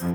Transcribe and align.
Varmt 0.00 0.10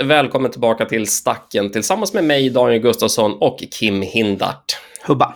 välkommen 0.00 0.50
tillbaka 0.50 0.84
till 0.84 1.06
Stacken 1.06 1.72
tillsammans 1.72 2.14
med 2.14 2.24
mig, 2.24 2.50
Daniel 2.50 2.82
Gustafsson 2.82 3.38
och 3.40 3.58
Kim 3.70 4.02
Hindart. 4.02 4.78
Hubba. 5.06 5.34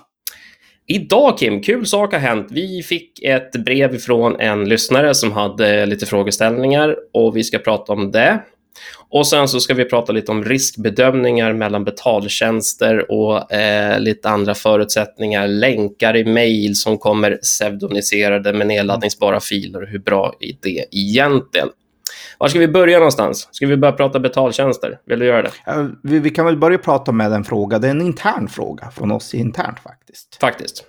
Idag 0.86 1.38
Kim, 1.38 1.62
kul 1.62 1.86
sak 1.86 2.12
har 2.12 2.20
hänt. 2.20 2.46
Vi 2.50 2.82
fick 2.82 3.22
ett 3.22 3.52
brev 3.52 3.98
från 3.98 4.40
en 4.40 4.68
lyssnare 4.68 5.14
som 5.14 5.32
hade 5.32 5.86
lite 5.86 6.06
frågeställningar 6.06 6.96
och 7.12 7.36
vi 7.36 7.44
ska 7.44 7.58
prata 7.58 7.92
om 7.92 8.10
det. 8.10 8.42
Och 9.08 9.26
sen 9.26 9.48
så 9.48 9.60
ska 9.60 9.74
vi 9.74 9.84
prata 9.84 10.12
lite 10.12 10.32
om 10.32 10.44
riskbedömningar 10.44 11.52
mellan 11.52 11.84
betaltjänster 11.84 13.10
och 13.10 13.52
eh, 13.52 14.00
lite 14.00 14.28
andra 14.28 14.54
förutsättningar, 14.54 15.48
länkar 15.48 16.16
i 16.16 16.24
mejl 16.24 16.76
som 16.76 16.98
kommer 16.98 17.36
pseudonymiserade 17.36 18.52
med 18.52 18.66
nedladdningsbara 18.66 19.40
filer 19.40 19.86
hur 19.86 19.98
bra 19.98 20.34
är 20.40 20.52
det 20.60 20.84
egentligen? 20.90 21.68
Var 22.38 22.48
ska 22.48 22.58
vi 22.58 22.68
börja 22.68 22.98
någonstans? 22.98 23.48
Ska 23.52 23.66
vi 23.66 23.76
börja 23.76 23.92
prata 23.92 24.20
betaltjänster? 24.20 25.00
Vill 25.06 25.18
du 25.18 25.26
göra 25.26 25.42
det? 25.42 25.50
Vi, 26.02 26.18
vi, 26.18 26.30
kan 26.30 26.46
väl 26.46 26.56
börja 26.56 26.78
prata 26.78 27.12
med 27.12 27.32
en 27.32 27.44
fråga. 27.44 27.78
Det 27.78 27.86
är 27.86 27.90
en 27.90 28.00
intern 28.00 28.48
fråga 28.48 28.90
från 28.90 29.12
oss 29.12 29.34
internt 29.34 29.80
faktiskt. 29.80 30.36
Faktiskt. 30.40 30.84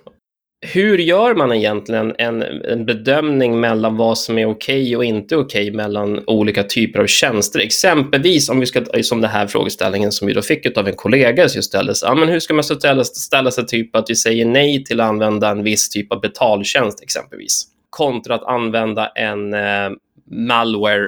Hur 0.62 0.98
gör 0.98 1.34
man 1.34 1.52
egentligen 1.52 2.14
en, 2.18 2.42
en 2.42 2.86
bedömning 2.86 3.60
mellan 3.60 3.96
vad 3.96 4.18
som 4.18 4.38
är 4.38 4.46
okej 4.46 4.82
okay 4.82 4.96
och 4.96 5.04
inte 5.04 5.36
okej 5.36 5.62
okay 5.62 5.76
mellan 5.76 6.24
olika 6.26 6.62
typer 6.62 7.00
av 7.00 7.06
tjänster? 7.06 7.60
Exempelvis 7.60 8.48
om 8.48 8.60
vi 8.60 8.66
ska, 8.66 8.84
som 9.02 9.20
den 9.20 9.30
här 9.30 9.46
frågeställningen 9.46 10.12
som 10.12 10.26
vi 10.26 10.32
då 10.32 10.42
fick 10.42 10.78
av 10.78 10.88
en 10.88 10.96
kollega 10.96 11.48
som 11.48 11.62
ställdes. 11.62 12.02
ja, 12.02 12.14
men 12.14 12.28
hur 12.28 12.40
ska 12.40 12.54
man 12.54 12.64
ställa, 12.64 13.04
ställa 13.04 13.50
sig 13.50 13.66
typ 13.66 13.96
att 13.96 14.10
vi 14.10 14.16
säger 14.16 14.44
nej 14.44 14.84
till 14.84 15.00
att 15.00 15.08
använda 15.08 15.50
en 15.50 15.62
viss 15.62 15.88
typ 15.88 16.12
av 16.12 16.20
betaltjänst 16.20 17.02
exempelvis? 17.02 17.66
Kontra 17.90 18.34
att 18.34 18.44
använda 18.44 19.06
en 19.06 19.54
eh, 19.54 19.90
malware 20.30 21.06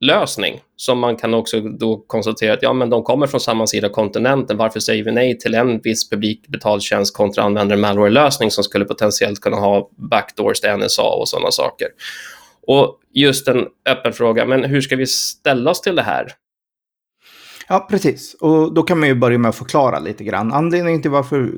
lösning 0.00 0.60
som 0.76 0.98
man 0.98 1.16
kan 1.16 1.34
också 1.34 1.60
då 1.60 1.96
konstatera 1.96 2.52
att 2.52 2.62
ja, 2.62 2.72
men 2.72 2.90
de 2.90 3.02
kommer 3.02 3.26
från 3.26 3.40
samma 3.40 3.66
sida 3.66 3.88
kontinenten. 3.88 4.56
Varför 4.56 4.80
säger 4.80 5.04
vi 5.04 5.12
nej 5.12 5.38
till 5.38 5.54
en 5.54 5.80
viss 5.80 6.10
publik 6.10 6.48
betaltjänst 6.48 7.16
kontra 7.16 7.42
använder 7.42 7.74
en 7.74 7.80
malware-lösning 7.80 8.50
som 8.50 8.64
skulle 8.64 8.84
potentiellt 8.84 9.40
kunna 9.40 9.56
ha 9.56 9.90
backdoors 10.10 10.60
till 10.60 10.70
NSA 10.70 11.02
och 11.02 11.28
sådana 11.28 11.50
saker? 11.50 11.88
Och 12.66 13.00
just 13.14 13.48
en 13.48 13.66
öppen 13.88 14.12
fråga, 14.12 14.46
men 14.46 14.64
hur 14.64 14.80
ska 14.80 14.96
vi 14.96 15.06
ställa 15.06 15.70
oss 15.70 15.80
till 15.80 15.96
det 15.96 16.02
här? 16.02 16.32
Ja, 17.68 17.86
precis. 17.90 18.34
Och 18.34 18.74
då 18.74 18.82
kan 18.82 19.00
man 19.00 19.08
ju 19.08 19.14
börja 19.14 19.38
med 19.38 19.48
att 19.48 19.56
förklara 19.56 19.98
lite 19.98 20.24
grann. 20.24 20.52
Anledningen 20.52 21.02
till 21.02 21.10
varför 21.10 21.52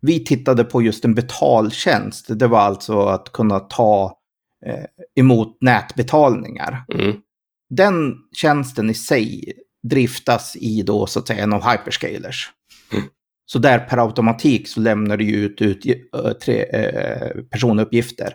vi 0.00 0.24
tittade 0.24 0.64
på 0.64 0.82
just 0.82 1.04
en 1.04 1.14
betaltjänst, 1.14 2.38
det 2.38 2.46
var 2.46 2.58
alltså 2.58 3.00
att 3.00 3.32
kunna 3.32 3.60
ta 3.60 4.18
eh, 4.66 4.84
emot 5.20 5.58
nätbetalningar. 5.60 6.84
Mm 6.94 7.12
den 7.70 8.16
tjänsten 8.32 8.90
i 8.90 8.94
sig 8.94 9.52
driftas 9.88 10.56
i 10.56 10.82
då 10.82 11.06
så 11.06 11.18
att 11.18 11.26
säga 11.26 11.42
en 11.42 11.52
av 11.52 11.70
hyperscalers. 11.70 12.50
Mm. 12.92 13.04
Så 13.46 13.58
där 13.58 13.78
per 13.78 13.98
automatik 14.06 14.68
så 14.68 14.80
lämnar 14.80 15.16
du 15.16 15.30
ut, 15.30 15.62
ut 15.62 15.82
tre, 16.42 16.62
eh, 16.62 17.42
personuppgifter 17.50 18.34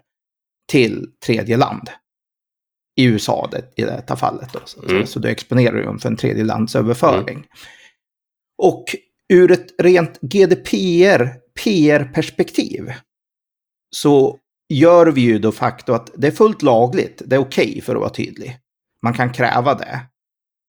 till 0.71 1.07
tredje 1.25 1.57
land. 1.57 1.89
I 2.97 3.03
USA 3.03 3.49
det, 3.51 3.73
i 3.75 3.81
detta 3.81 4.15
fallet. 4.15 4.53
Då, 4.53 4.59
så, 4.65 4.89
mm. 4.89 5.05
så 5.05 5.19
du 5.19 5.29
exponerar 5.29 5.83
dem 5.83 5.99
för 5.99 6.09
en 6.09 6.17
tredje 6.17 6.43
landsöverföring. 6.43 7.37
Mm. 7.37 7.47
Och 8.57 8.85
ur 9.33 9.51
ett 9.51 9.67
rent 9.77 10.21
GDPR, 10.21 11.29
PR-perspektiv 11.63 12.93
så 13.95 14.39
gör 14.73 15.07
vi 15.07 15.21
ju 15.21 15.39
då 15.39 15.51
facto 15.51 15.93
att 15.93 16.11
det 16.15 16.27
är 16.27 16.31
fullt 16.31 16.61
lagligt, 16.61 17.21
det 17.25 17.35
är 17.35 17.39
okej 17.39 17.69
okay 17.69 17.81
för 17.81 17.95
att 17.95 18.01
vara 18.01 18.09
tydlig 18.09 18.59
man 19.05 19.13
kan 19.13 19.33
kräva 19.33 19.73
det 19.73 19.99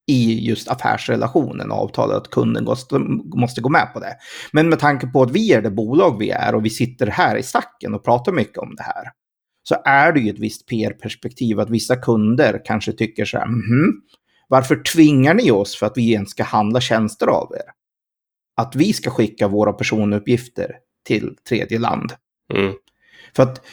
i 0.07 0.49
just 0.49 0.69
affärsrelationen 0.69 1.71
och 1.71 1.79
avtalet 1.79 2.17
att 2.17 2.31
kunden 2.31 2.65
måste, 3.35 3.61
gå 3.61 3.69
med 3.69 3.93
på 3.93 4.01
det. 4.01 4.17
Men 4.53 4.69
med 4.69 4.79
tanke 4.79 5.07
på 5.07 5.23
att 5.23 5.31
vi 5.31 5.53
är 5.53 5.63
det 5.63 5.71
bolag 5.71 6.19
vi 6.19 6.31
är 6.31 6.55
och 6.55 6.65
vi 6.65 6.71
sitter 6.71 7.07
här 7.07 7.37
i 7.37 7.43
stacken 7.43 7.95
och 7.95 8.05
pratar 8.05 8.33
mycket 8.33 8.59
om 8.59 8.75
det 8.77 8.83
här 8.83 9.05
så 9.69 9.77
är 9.85 10.13
det 10.13 10.21
ju 10.21 10.31
ett 10.31 10.39
visst 10.39 10.67
PR-perspektiv 10.67 11.61
att 11.61 11.71
vissa 11.71 11.97
kunder 11.97 12.63
kanske 12.65 12.93
tycker 12.93 13.25
så 13.25 13.39
här, 13.39 13.45
mm, 13.45 13.93
varför 14.49 14.77
tvingar 14.77 15.35
ni 15.35 15.51
oss 15.51 15.77
för 15.77 15.87
att 15.87 15.97
vi 15.97 16.13
ens 16.13 16.31
ska 16.31 16.45
handla 16.45 16.81
tjänster 16.81 17.27
av 17.27 17.53
er? 17.55 17.71
Att 18.57 18.77
vi 18.77 18.93
ska 18.93 19.11
skicka 19.11 19.49
våra 19.49 19.73
personuppgifter 19.73 20.77
till 21.07 21.37
tredje 21.49 21.79
land. 21.79 22.13
Mm. 22.55 22.75
För 23.37 23.43
att 23.43 23.67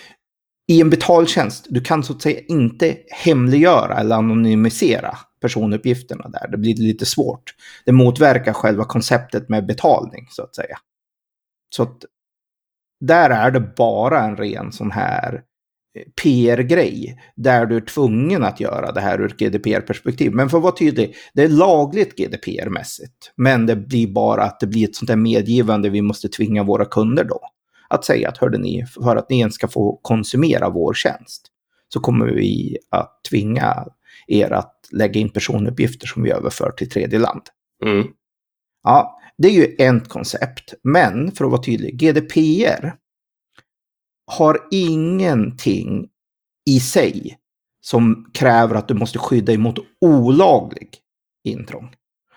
i 0.67 0.81
en 0.81 0.89
betaltjänst, 0.89 1.65
du 1.69 1.81
kan 1.81 2.03
så 2.03 2.13
att 2.13 2.21
säga 2.21 2.41
inte 2.47 2.97
hemliggöra 3.09 3.97
eller 3.97 4.15
anonymisera 4.15 5.17
personuppgifterna 5.41 6.29
där. 6.29 6.47
Det 6.51 6.57
blir 6.57 6.75
lite 6.75 7.05
svårt. 7.05 7.55
Det 7.85 7.91
motverkar 7.91 8.53
själva 8.53 8.85
konceptet 8.85 9.49
med 9.49 9.65
betalning 9.65 10.27
så 10.29 10.43
att 10.43 10.55
säga. 10.55 10.77
Så 11.75 11.83
att 11.83 12.05
där 12.99 13.29
är 13.29 13.51
det 13.51 13.59
bara 13.59 14.23
en 14.23 14.37
ren 14.37 14.71
sån 14.71 14.91
här 14.91 15.33
eh, 15.97 16.11
PR-grej 16.23 17.19
där 17.35 17.65
du 17.65 17.75
är 17.75 17.81
tvungen 17.81 18.43
att 18.43 18.59
göra 18.59 18.91
det 18.91 19.01
här 19.01 19.21
ur 19.21 19.25
ett 19.25 19.37
GDPR-perspektiv. 19.37 20.31
Men 20.31 20.49
för 20.49 20.57
att 20.57 20.63
vara 20.63 20.75
tydlig, 20.75 21.15
det 21.33 21.43
är 21.43 21.49
lagligt 21.49 22.19
GDPR-mässigt. 22.19 23.31
Men 23.35 23.65
det 23.65 23.75
blir 23.75 24.07
bara 24.07 24.43
att 24.43 24.59
det 24.59 24.67
blir 24.67 24.89
ett 24.89 24.95
sånt 24.95 25.07
där 25.07 25.15
medgivande 25.15 25.89
vi 25.89 26.01
måste 26.01 26.29
tvinga 26.29 26.63
våra 26.63 26.85
kunder 26.85 27.23
då 27.23 27.39
att 27.93 28.05
säga 28.05 28.29
att 28.29 28.37
hörde 28.37 28.57
ni, 28.57 28.85
för 28.85 29.15
att 29.15 29.29
ni 29.29 29.39
ens 29.39 29.55
ska 29.55 29.67
få 29.67 29.99
konsumera 30.01 30.69
vår 30.69 30.93
tjänst 30.93 31.47
så 31.93 31.99
kommer 31.99 32.25
vi 32.25 32.77
att 32.89 33.21
tvinga 33.29 33.85
er 34.27 34.51
att 34.51 34.89
lägga 34.91 35.19
in 35.19 35.29
personuppgifter 35.29 36.07
som 36.07 36.23
vi 36.23 36.31
överför 36.31 36.71
till 36.71 36.89
tredje 36.89 37.19
land. 37.19 37.41
Mm. 37.85 38.07
Ja, 38.83 39.19
det 39.37 39.47
är 39.47 39.51
ju 39.51 39.75
ett 39.79 40.09
koncept. 40.09 40.73
Men 40.83 41.31
för 41.31 41.45
att 41.45 41.51
vara 41.51 41.63
tydlig, 41.63 41.97
GDPR 41.97 42.93
har 44.25 44.67
ingenting 44.71 46.07
i 46.69 46.79
sig 46.79 47.37
som 47.81 48.29
kräver 48.33 48.75
att 48.75 48.87
du 48.87 48.93
måste 48.93 49.19
skydda 49.19 49.53
emot 49.53 49.79
olaglig 50.01 50.89
intrång. 51.43 51.95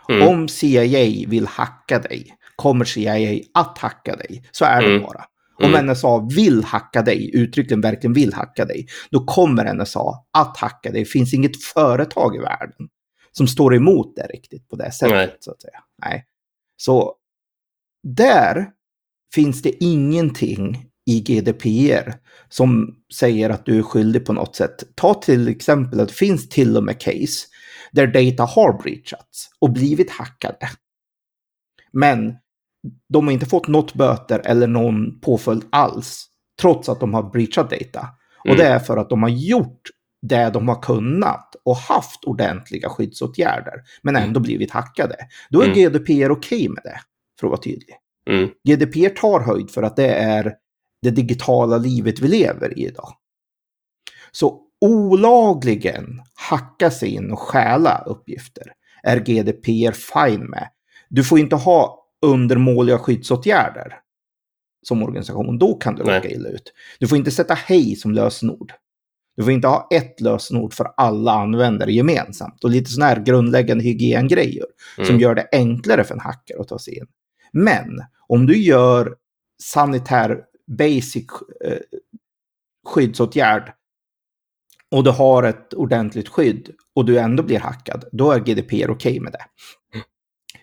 Mm. 0.08 0.28
Om 0.28 0.48
CIA 0.48 1.28
vill 1.28 1.46
hacka 1.46 1.98
dig, 1.98 2.34
kommer 2.56 2.84
CIA 2.84 3.40
att 3.54 3.78
hacka 3.78 4.16
dig. 4.16 4.42
Så 4.50 4.64
är 4.64 4.82
det 4.82 4.90
mm. 4.90 5.02
bara. 5.02 5.24
Om 5.58 5.74
mm. 5.74 5.86
NSA 5.86 6.28
vill 6.36 6.64
hacka 6.64 7.02
dig, 7.02 7.30
uttryckligen 7.34 7.80
verkligen 7.80 8.12
vill 8.12 8.34
hacka 8.34 8.64
dig, 8.64 8.86
då 9.10 9.24
kommer 9.24 9.74
NSA 9.74 10.14
att 10.38 10.56
hacka 10.56 10.90
dig. 10.90 11.00
Det 11.00 11.10
finns 11.10 11.34
inget 11.34 11.62
företag 11.62 12.36
i 12.36 12.38
världen 12.38 12.88
som 13.32 13.46
står 13.46 13.74
emot 13.74 14.16
det 14.16 14.26
riktigt 14.26 14.68
på 14.68 14.76
det 14.76 14.92
sättet. 14.92 15.16
Nej. 15.16 15.36
Så 15.40 15.50
att 15.50 15.62
säga. 15.62 15.78
Nej. 16.04 16.24
Så 16.76 17.14
där 18.02 18.66
finns 19.34 19.62
det 19.62 19.84
ingenting 19.84 20.86
i 21.06 21.20
GDPR 21.20 22.12
som 22.48 22.96
säger 23.14 23.50
att 23.50 23.66
du 23.66 23.78
är 23.78 23.82
skyldig 23.82 24.26
på 24.26 24.32
något 24.32 24.56
sätt. 24.56 24.84
Ta 24.94 25.14
till 25.14 25.48
exempel 25.48 26.00
att 26.00 26.08
det 26.08 26.14
finns 26.14 26.48
till 26.48 26.76
och 26.76 26.84
med 26.84 27.00
case 27.00 27.46
där 27.92 28.06
data 28.06 28.44
har 28.44 28.82
breachats 28.82 29.50
och 29.58 29.72
blivit 29.72 30.10
hackade. 30.10 30.70
Men 31.92 32.34
de 33.08 33.26
har 33.26 33.32
inte 33.32 33.46
fått 33.46 33.68
något 33.68 33.94
böter 33.94 34.42
eller 34.44 34.66
någon 34.66 35.20
påföljd 35.20 35.64
alls, 35.70 36.26
trots 36.60 36.88
att 36.88 37.00
de 37.00 37.14
har 37.14 37.22
breachat 37.22 37.70
data. 37.70 38.00
Mm. 38.00 38.52
Och 38.52 38.56
det 38.56 38.66
är 38.66 38.78
för 38.78 38.96
att 38.96 39.10
de 39.10 39.22
har 39.22 39.30
gjort 39.30 39.82
det 40.22 40.50
de 40.50 40.68
har 40.68 40.82
kunnat 40.82 41.56
och 41.64 41.76
haft 41.76 42.24
ordentliga 42.24 42.88
skyddsåtgärder, 42.88 43.74
men 44.02 44.16
mm. 44.16 44.28
ändå 44.28 44.40
blivit 44.40 44.70
hackade. 44.70 45.16
Då 45.50 45.62
är 45.62 45.66
mm. 45.66 45.76
GDPR 45.76 46.30
okej 46.30 46.30
okay 46.30 46.68
med 46.68 46.80
det, 46.84 47.00
för 47.40 47.46
att 47.46 47.50
vara 47.50 47.60
tydlig. 47.60 47.96
Mm. 48.30 48.48
GDPR 48.68 49.08
tar 49.08 49.40
höjd 49.40 49.70
för 49.70 49.82
att 49.82 49.96
det 49.96 50.14
är 50.14 50.54
det 51.02 51.10
digitala 51.10 51.78
livet 51.78 52.20
vi 52.20 52.28
lever 52.28 52.78
i 52.78 52.86
idag. 52.86 53.12
Så 54.32 54.60
olagligen 54.80 56.22
hacka 56.34 56.90
sig 56.90 57.08
in 57.08 57.32
och 57.32 57.38
stjäla 57.38 58.02
uppgifter 58.06 58.72
är 59.02 59.20
GDPR 59.20 59.92
fine 59.92 60.44
med. 60.50 60.68
Du 61.08 61.24
får 61.24 61.38
inte 61.38 61.56
ha 61.56 62.05
undermåliga 62.22 62.98
skyddsåtgärder 62.98 64.00
som 64.82 65.02
organisation, 65.02 65.58
då 65.58 65.74
kan 65.74 65.94
du 65.94 66.04
Nej. 66.04 66.16
råka 66.16 66.28
illa 66.28 66.48
ut. 66.48 66.72
Du 66.98 67.08
får 67.08 67.18
inte 67.18 67.30
sätta 67.30 67.54
hej 67.54 67.96
som 67.96 68.12
lösenord. 68.12 68.72
Du 69.36 69.42
får 69.42 69.52
inte 69.52 69.68
ha 69.68 69.88
ett 69.90 70.20
lösenord 70.20 70.74
för 70.74 70.88
alla 70.96 71.32
användare 71.32 71.92
gemensamt. 71.92 72.64
Och 72.64 72.70
lite 72.70 72.90
sådana 72.90 73.08
här 73.08 73.20
grundläggande 73.20 73.84
hygiengrejer 73.84 74.66
mm. 74.98 75.06
som 75.06 75.20
gör 75.20 75.34
det 75.34 75.48
enklare 75.52 76.04
för 76.04 76.14
en 76.14 76.20
hacker 76.20 76.60
att 76.60 76.68
ta 76.68 76.78
sig 76.78 76.98
in. 76.98 77.06
Men 77.52 78.00
om 78.28 78.46
du 78.46 78.62
gör 78.62 79.16
sanitär 79.62 80.40
basic 80.78 81.26
eh, 81.64 81.78
skyddsåtgärd 82.86 83.72
och 84.90 85.04
du 85.04 85.10
har 85.10 85.42
ett 85.42 85.74
ordentligt 85.74 86.28
skydd 86.28 86.70
och 86.94 87.04
du 87.04 87.18
ändå 87.18 87.42
blir 87.42 87.58
hackad, 87.58 88.04
då 88.12 88.32
är 88.32 88.40
GDPR 88.40 88.72
okej 88.72 88.90
okay 88.90 89.20
med 89.20 89.32
det. 89.32 89.44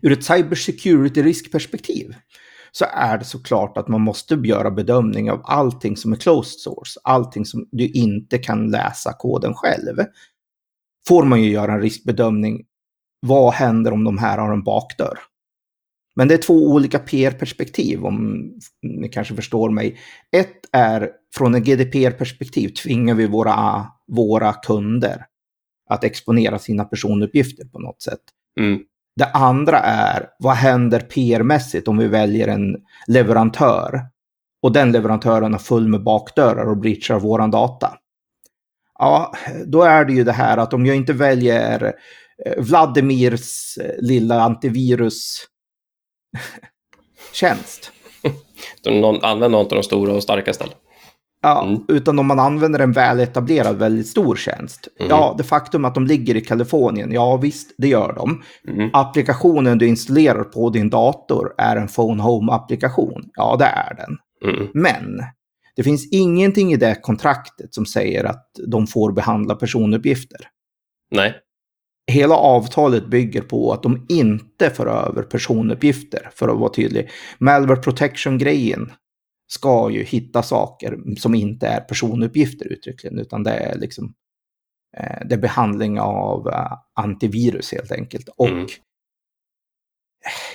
Ur 0.04 0.12
ett 0.12 0.24
cybersecurity-riskperspektiv 0.24 2.16
så 2.72 2.86
är 2.94 3.18
det 3.18 3.26
såklart 3.26 3.78
att 3.78 3.88
man 3.88 4.02
måste 4.02 4.36
göra 4.36 4.72
bedömning 4.72 5.32
av 5.32 5.42
allting 5.44 5.98
som 5.98 6.12
är 6.14 6.16
closed 6.16 6.60
source, 6.60 7.00
allting 7.04 7.46
som 7.46 7.70
du 7.72 7.88
inte 7.88 8.38
kan 8.38 8.72
läsa 8.72 9.14
koden 9.14 9.54
själv. 9.54 9.98
Får 11.08 11.24
man 11.24 11.44
ju 11.44 11.50
göra 11.50 11.74
en 11.74 11.82
riskbedömning. 11.82 12.66
Vad 13.20 13.54
händer 13.54 13.92
om 13.92 14.04
de 14.04 14.18
här 14.18 14.38
har 14.38 14.54
en 14.54 14.64
bakdörr? 14.64 15.20
Men 16.16 16.28
det 16.28 16.34
är 16.34 16.38
två 16.38 16.54
olika 16.54 17.00
PR-perspektiv 17.00 18.06
om 18.06 18.50
ni 18.82 19.10
kanske 19.10 19.36
förstår 19.36 19.70
mig. 19.70 20.00
Ett 20.32 20.60
är 20.72 21.10
från 21.36 21.56
en 21.56 21.64
GDPR-perspektiv 21.64 22.70
tvingar 22.70 23.16
vi 23.16 23.28
våra, 23.28 23.86
våra 24.08 24.54
kunder 24.54 25.26
att 25.90 26.04
exponera 26.04 26.60
sina 26.60 26.86
personuppgifter 26.86 27.66
på 27.66 27.80
något 27.80 28.02
sätt. 28.02 28.22
Mm. 28.60 28.80
Det 29.16 29.26
andra 29.26 29.80
är 29.80 30.30
vad 30.40 30.56
händer 30.56 31.00
PR-mässigt 31.00 31.88
om 31.88 31.98
vi 31.98 32.08
väljer 32.08 32.48
en 32.48 32.76
leverantör 33.08 34.02
och 34.62 34.72
den 34.72 34.92
leverantören 34.92 35.52
har 35.52 35.60
full 35.60 35.88
med 35.88 36.04
bakdörrar 36.04 36.66
och 36.66 36.78
breachar 36.78 37.20
våran 37.20 37.52
data. 37.52 37.98
Ja, 39.00 39.34
då 39.66 39.84
är 39.84 40.06
det 40.06 40.14
ju 40.14 40.24
det 40.24 40.32
här 40.32 40.58
att 40.58 40.74
om 40.74 40.86
jag 40.86 40.96
inte 40.96 41.14
väljer 41.14 41.94
eh, 42.46 42.64
Vladimirs 42.64 43.78
eh, 43.78 43.92
lilla 43.98 44.42
antivirus 44.42 45.48
tjänst. 47.34 47.92
Någon, 48.86 49.24
använd 49.24 49.52
någon 49.52 49.66
av 49.66 49.70
de 49.70 49.84
stora 49.84 50.14
och 50.14 50.24
starka. 50.24 50.54
Ja, 51.44 51.64
mm. 51.64 51.82
utan 51.88 52.20
om 52.20 52.28
man 52.28 52.40
använder 52.40 52.80
en 52.80 52.92
väletablerad, 52.92 53.76
väldigt 53.76 54.08
stor 54.08 54.36
tjänst. 54.36 54.88
Mm. 55.00 55.10
Ja, 55.10 55.36
det 55.38 55.44
faktum 55.44 55.86
att 55.86 55.96
de 55.96 56.08
ligger 56.08 56.36
i 56.36 56.42
Kalifornien, 56.42 57.12
ja 57.12 57.38
visst, 57.38 57.76
det 57.78 57.88
gör 57.88 58.14
de. 58.14 58.44
Mm. 58.68 58.90
Applikationen 58.94 59.78
du 59.78 59.88
installerar 59.88 60.44
på 60.44 60.70
din 60.70 60.90
dator 60.90 61.54
är 61.58 61.76
en 61.76 61.88
Phone 61.88 62.24
Home-applikation. 62.24 63.30
Ja, 63.34 63.56
det 63.60 63.66
är 63.66 63.96
den. 63.96 64.18
Mm. 64.54 64.68
Men 64.74 65.24
det 65.76 65.84
finns 65.84 66.12
ingenting 66.12 66.74
i 66.74 66.78
det 66.78 66.96
kontraktet 67.02 67.74
som 67.74 67.86
säger 67.86 68.24
att 68.24 68.50
de 68.68 68.88
får 68.88 69.12
behandla 69.12 69.56
personuppgifter. 69.56 70.40
Nej 71.12 71.34
hela 72.08 72.36
avtalet 72.36 73.08
bygger 73.08 73.42
på 73.42 73.74
att 73.74 73.84
de 73.84 74.06
inte 74.10 74.70
för 74.70 74.88
över 74.88 75.24
personuppgifter, 75.24 76.30
för 76.36 76.50
att 76.50 76.58
vara 76.58 76.74
tydlig. 76.74 77.10
Malware 77.38 77.82
protection-grejen 77.82 78.92
ska 79.48 79.90
ju 79.90 80.04
hitta 80.04 80.44
saker 80.44 81.00
som 81.18 81.36
inte 81.36 81.68
är 81.68 81.80
personuppgifter 81.80 82.74
uttryckligen, 82.74 83.20
utan 83.20 83.44
det 83.44 83.52
är 83.52 83.78
liksom 83.78 84.14
eh, 84.98 85.28
det 85.30 85.36
är 85.36 85.40
behandling 85.40 86.00
av 86.00 86.48
uh, 86.48 86.74
antivirus 86.94 87.72
helt 87.72 87.92
enkelt. 87.92 88.30
Och 88.38 88.48
mm. 88.48 88.68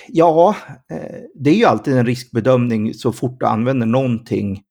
ja, 0.07 0.55
eh, 0.91 1.21
det 1.35 1.49
är 1.49 1.55
ju 1.55 1.65
alltid 1.65 1.97
en 1.97 2.05
riskbedömning 2.05 2.93
så 2.93 3.11
fort 3.11 3.39
du 3.39 3.45
använder 3.45 3.87
någonting 3.87 4.63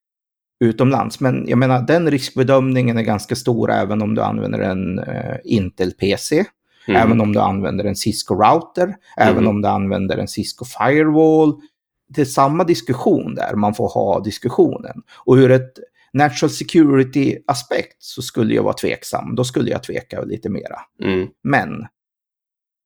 utomlands. 0.65 1.21
Men 1.21 1.49
jag 1.49 1.59
menar, 1.59 1.83
den 1.83 2.11
riskbedömningen 2.11 2.99
är 2.99 3.03
ganska 3.03 3.37
stor 3.37 3.71
även 3.71 4.03
om 4.03 4.15
du 4.15 4.23
använder 4.23 4.59
en 4.59 5.01
Intel-PC. 5.45 6.45
Mm. 6.89 7.03
Även 7.03 7.21
om 7.21 7.33
du 7.33 7.41
använder 7.41 7.85
en 7.85 7.95
Cisco-router, 7.95 8.85
mm. 8.85 8.97
även 9.17 9.47
om 9.47 9.63
du 9.63 9.69
använder 9.69 10.19
en 10.19 10.27
Cisco-firewall. 10.27 11.61
Det 12.09 12.21
är 12.21 12.25
samma 12.25 12.65
diskussion 12.65 13.35
där, 13.35 13.55
man 13.55 13.75
får 13.75 13.89
ha 13.89 14.21
diskussionen. 14.21 15.03
Och 15.25 15.37
ur 15.37 15.51
ett 15.51 15.73
natural 16.13 16.51
security-aspekt 16.51 17.97
så 17.99 18.23
skulle 18.23 18.55
jag 18.55 18.63
vara 18.63 18.75
tveksam. 18.75 19.35
Då 19.35 19.45
skulle 19.45 19.71
jag 19.71 19.83
tveka 19.83 20.23
lite 20.23 20.49
mera. 20.49 20.81
Mm. 21.03 21.29
Men 21.43 21.87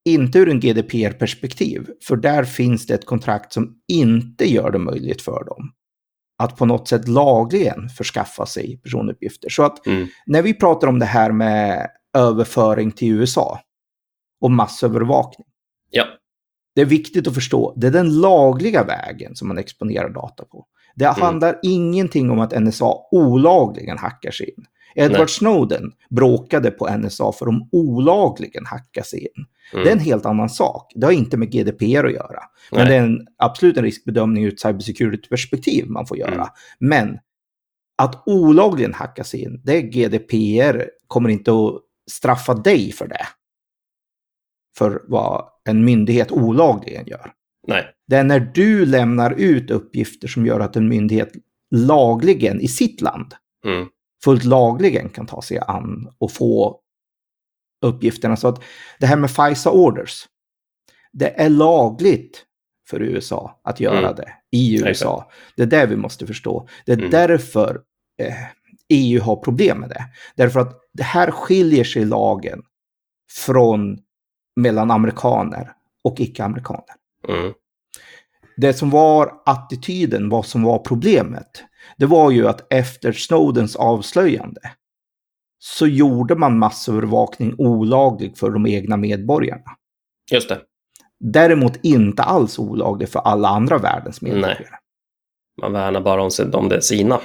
inte 0.05 0.39
ur 0.39 0.49
en 0.49 0.61
GDPR-perspektiv, 0.61 1.87
för 2.03 2.17
där 2.17 2.45
finns 2.45 2.87
det 2.87 2.95
ett 2.95 3.07
kontrakt 3.07 3.53
som 3.53 3.75
inte 3.89 4.53
gör 4.53 4.71
det 4.71 4.79
möjligt 4.79 5.23
för 5.23 5.45
dem 5.45 5.73
att 6.39 6.57
på 6.57 6.67
något 6.67 6.89
sätt 6.89 7.09
lagligen 7.09 7.89
förskaffa 7.89 8.47
sig 8.47 8.81
personuppgifter. 8.83 9.49
Så 9.49 9.63
att 9.63 9.87
mm. 9.87 10.09
när 10.27 10.43
vi 10.43 10.55
pratar 10.55 10.89
om 10.89 10.99
det 10.99 11.07
här 11.07 11.33
med 11.33 11.91
överföring 12.17 12.93
till 12.93 13.09
USA, 13.09 13.61
och 14.43 14.51
massövervakning. 14.51 15.47
Ja. 15.91 16.05
Det 16.75 16.81
är 16.81 16.87
viktigt 16.87 17.29
att 17.29 17.35
förstå, 17.35 17.75
det 17.77 17.87
är 17.87 17.91
den 17.91 18.21
lagliga 18.21 18.85
vägen 18.85 19.37
som 19.37 19.49
man 19.49 19.59
exponerar 19.59 20.09
data 20.09 20.45
på. 20.45 20.67
Det 20.95 21.05
mm. 21.05 21.21
handlar 21.21 21.59
ingenting 21.63 22.31
om 22.31 22.41
att 22.41 22.63
NSA 22.63 22.95
olagligen 23.11 23.99
hackar 23.99 24.31
sig 24.31 24.49
in. 24.49 24.65
Edward 24.95 25.19
Nej. 25.19 25.29
Snowden 25.29 25.93
bråkade 26.11 26.71
på 26.71 26.97
NSA 26.97 27.33
för 27.33 27.47
de 27.47 27.69
olagligen 27.73 28.67
hackar 28.67 29.03
sig 29.03 29.21
in. 29.21 29.47
Mm. 29.73 29.85
Det 29.85 29.91
är 29.91 29.93
en 29.93 30.05
helt 30.05 30.27
annan 30.27 30.51
sak. 30.51 30.93
Det 30.95 31.07
har 31.07 31.13
inte 31.13 31.37
med 31.37 31.53
GDPR 31.53 32.05
att 32.07 32.13
göra. 32.13 32.43
Men 32.71 32.81
Nej. 32.81 32.89
det 32.89 32.95
är 32.95 33.03
en, 33.03 33.27
absolut 33.39 33.77
en 33.77 33.85
riskbedömning 33.85 34.45
ur 34.45 34.53
ett 34.53 34.61
cybersecurity-perspektiv 34.61 35.87
man 35.89 36.07
får 36.07 36.19
göra. 36.19 36.33
Mm. 36.33 36.49
Men 36.79 37.19
att 37.99 38.23
olagligen 38.27 38.95
hacka 38.95 39.25
sig 39.25 39.43
in, 39.43 39.61
det 39.65 39.77
är 39.77 39.81
GDPR 39.81 40.85
kommer 41.07 41.29
inte 41.29 41.51
att 41.53 41.81
straffa 42.11 42.55
dig 42.55 42.93
för 42.93 43.09
det 43.09 43.27
för 44.79 45.03
vad 45.09 45.49
en 45.65 45.85
myndighet 45.85 46.33
olagligen 46.33 47.07
gör. 47.07 47.33
Nej. 47.67 47.87
Det 48.07 48.17
är 48.17 48.25
när 48.25 48.41
du 48.41 48.87
lämnar 48.87 49.31
ut 49.31 49.71
uppgifter 49.71 50.29
som 50.29 50.47
gör 50.47 50.61
att 50.61 50.77
en 50.77 50.89
myndighet 50.89 51.33
lagligen 51.71 52.61
i 52.61 52.69
sitt 52.69 53.01
land, 53.01 53.35
mm. 53.67 53.89
fullt 54.25 54.45
lagligen 54.45 55.09
kan 55.09 55.27
ta 55.27 55.43
sig 55.43 55.59
an 55.59 56.13
och 56.19 56.33
få 56.33 56.81
uppgifterna. 57.83 58.37
Så 58.37 58.49
att 58.49 58.63
det 58.99 59.07
här 59.07 59.17
med 59.17 59.31
FISA 59.31 59.71
orders, 59.71 60.27
det 61.13 61.41
är 61.41 61.49
lagligt 61.49 62.45
för 62.91 63.03
USA 63.03 63.61
att 63.65 63.81
göra 63.81 63.99
mm. 63.99 64.17
det 64.17 64.33
i 64.51 64.83
USA. 64.83 65.31
Det 65.57 65.63
är 65.63 65.67
det 65.67 65.87
vi 65.87 65.97
måste 65.97 66.27
förstå. 66.27 66.69
Det 66.87 66.93
är 66.93 66.99
mm. 66.99 67.11
därför 67.11 67.81
eh, 68.23 68.35
EU 68.89 69.21
har 69.21 69.37
problem 69.37 69.81
med 69.81 69.89
det. 69.89 70.05
Därför 70.37 70.61
att 70.61 70.81
det 70.93 71.03
här 71.03 71.31
skiljer 71.31 71.85
sig 71.85 72.05
lagen 72.05 72.63
från 73.47 73.99
mellan 74.57 74.91
amerikaner 74.91 75.73
och 76.05 76.21
icke-amerikaner. 76.21 76.95
Mm. 77.29 77.53
Det 78.57 78.75
som 78.75 78.91
var 78.91 79.33
attityden, 79.47 80.29
vad 80.29 80.47
som 80.47 80.63
var 80.63 80.79
problemet, 80.79 81.65
det 81.97 82.07
var 82.07 82.31
ju 82.31 82.49
att 82.49 82.73
efter 82.73 83.13
Snowdens 83.13 83.77
avslöjande 83.77 84.61
så 85.59 85.87
gjorde 85.87 86.35
man 86.37 86.59
massövervakning 86.59 87.55
olaglig 87.59 88.39
för 88.39 88.51
de 88.51 88.67
egna 88.67 88.97
medborgarna. 88.97 89.77
Just 90.33 90.49
det. 90.49 90.61
Däremot 91.21 91.85
inte 91.85 92.23
alls 92.23 92.59
olaglig 92.59 93.09
för 93.09 93.21
alla 93.21 93.49
andra 93.49 93.79
världens 93.79 94.23
medborgare. 94.23 94.57
Nej. 94.59 94.79
Man 95.61 95.73
värnar 95.73 96.01
bara 96.01 96.23
om, 96.23 96.31
om 96.53 96.69
det 96.69 96.83
sina. 96.83 97.21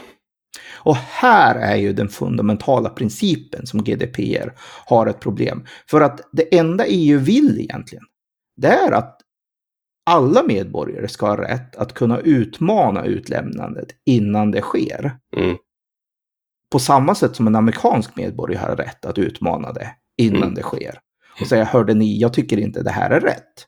Och 0.78 0.96
här 0.96 1.56
är 1.56 1.76
ju 1.76 1.94
den 1.94 2.10
fundamentala 2.10 2.90
principen 2.90 3.68
som 3.68 3.84
GDPR 3.84 4.54
har 4.86 5.08
ett 5.08 5.20
problem. 5.20 5.66
För 5.90 6.02
att 6.02 6.22
det 6.32 6.58
enda 6.58 6.86
EU 6.86 7.20
vill 7.20 7.60
egentligen, 7.60 8.04
det 8.62 8.68
är 8.68 8.92
att 8.92 9.22
alla 10.06 10.44
medborgare 10.44 11.08
ska 11.08 11.28
ha 11.28 11.42
rätt 11.42 11.76
att 11.76 11.94
kunna 11.94 12.20
utmana 12.20 13.06
utlämnandet 13.06 13.88
innan 14.06 14.52
det 14.52 14.62
sker. 14.62 15.18
Mm. 15.38 15.58
På 16.72 16.80
samma 16.80 17.16
sätt 17.16 17.36
som 17.36 17.48
en 17.48 17.56
amerikansk 17.56 18.16
medborgare 18.16 18.70
har 18.70 18.76
rätt 18.76 19.06
att 19.06 19.18
utmana 19.18 19.74
det 19.74 19.90
innan 20.18 20.44
mm. 20.44 20.54
det 20.54 20.62
sker. 20.62 21.00
Och 21.42 21.48
säga, 21.48 21.64
hörde 21.64 21.94
ni, 21.94 22.20
jag 22.20 22.34
tycker 22.34 22.58
inte 22.58 22.84
det 22.84 22.92
här 22.92 23.10
är 23.10 23.20
rätt. 23.20 23.68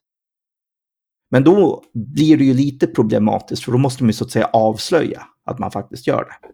Men 1.32 1.44
då 1.44 1.84
blir 1.94 2.38
det 2.38 2.44
ju 2.44 2.54
lite 2.54 2.88
problematiskt, 2.88 3.64
för 3.64 3.72
då 3.72 3.78
måste 3.78 4.04
man 4.04 4.10
ju 4.10 4.14
så 4.14 4.26
att 4.26 4.32
säga 4.32 4.50
avslöja 4.54 5.24
att 5.46 5.60
man 5.60 5.72
faktiskt 5.72 6.08
gör 6.08 6.24
det. 6.24 6.50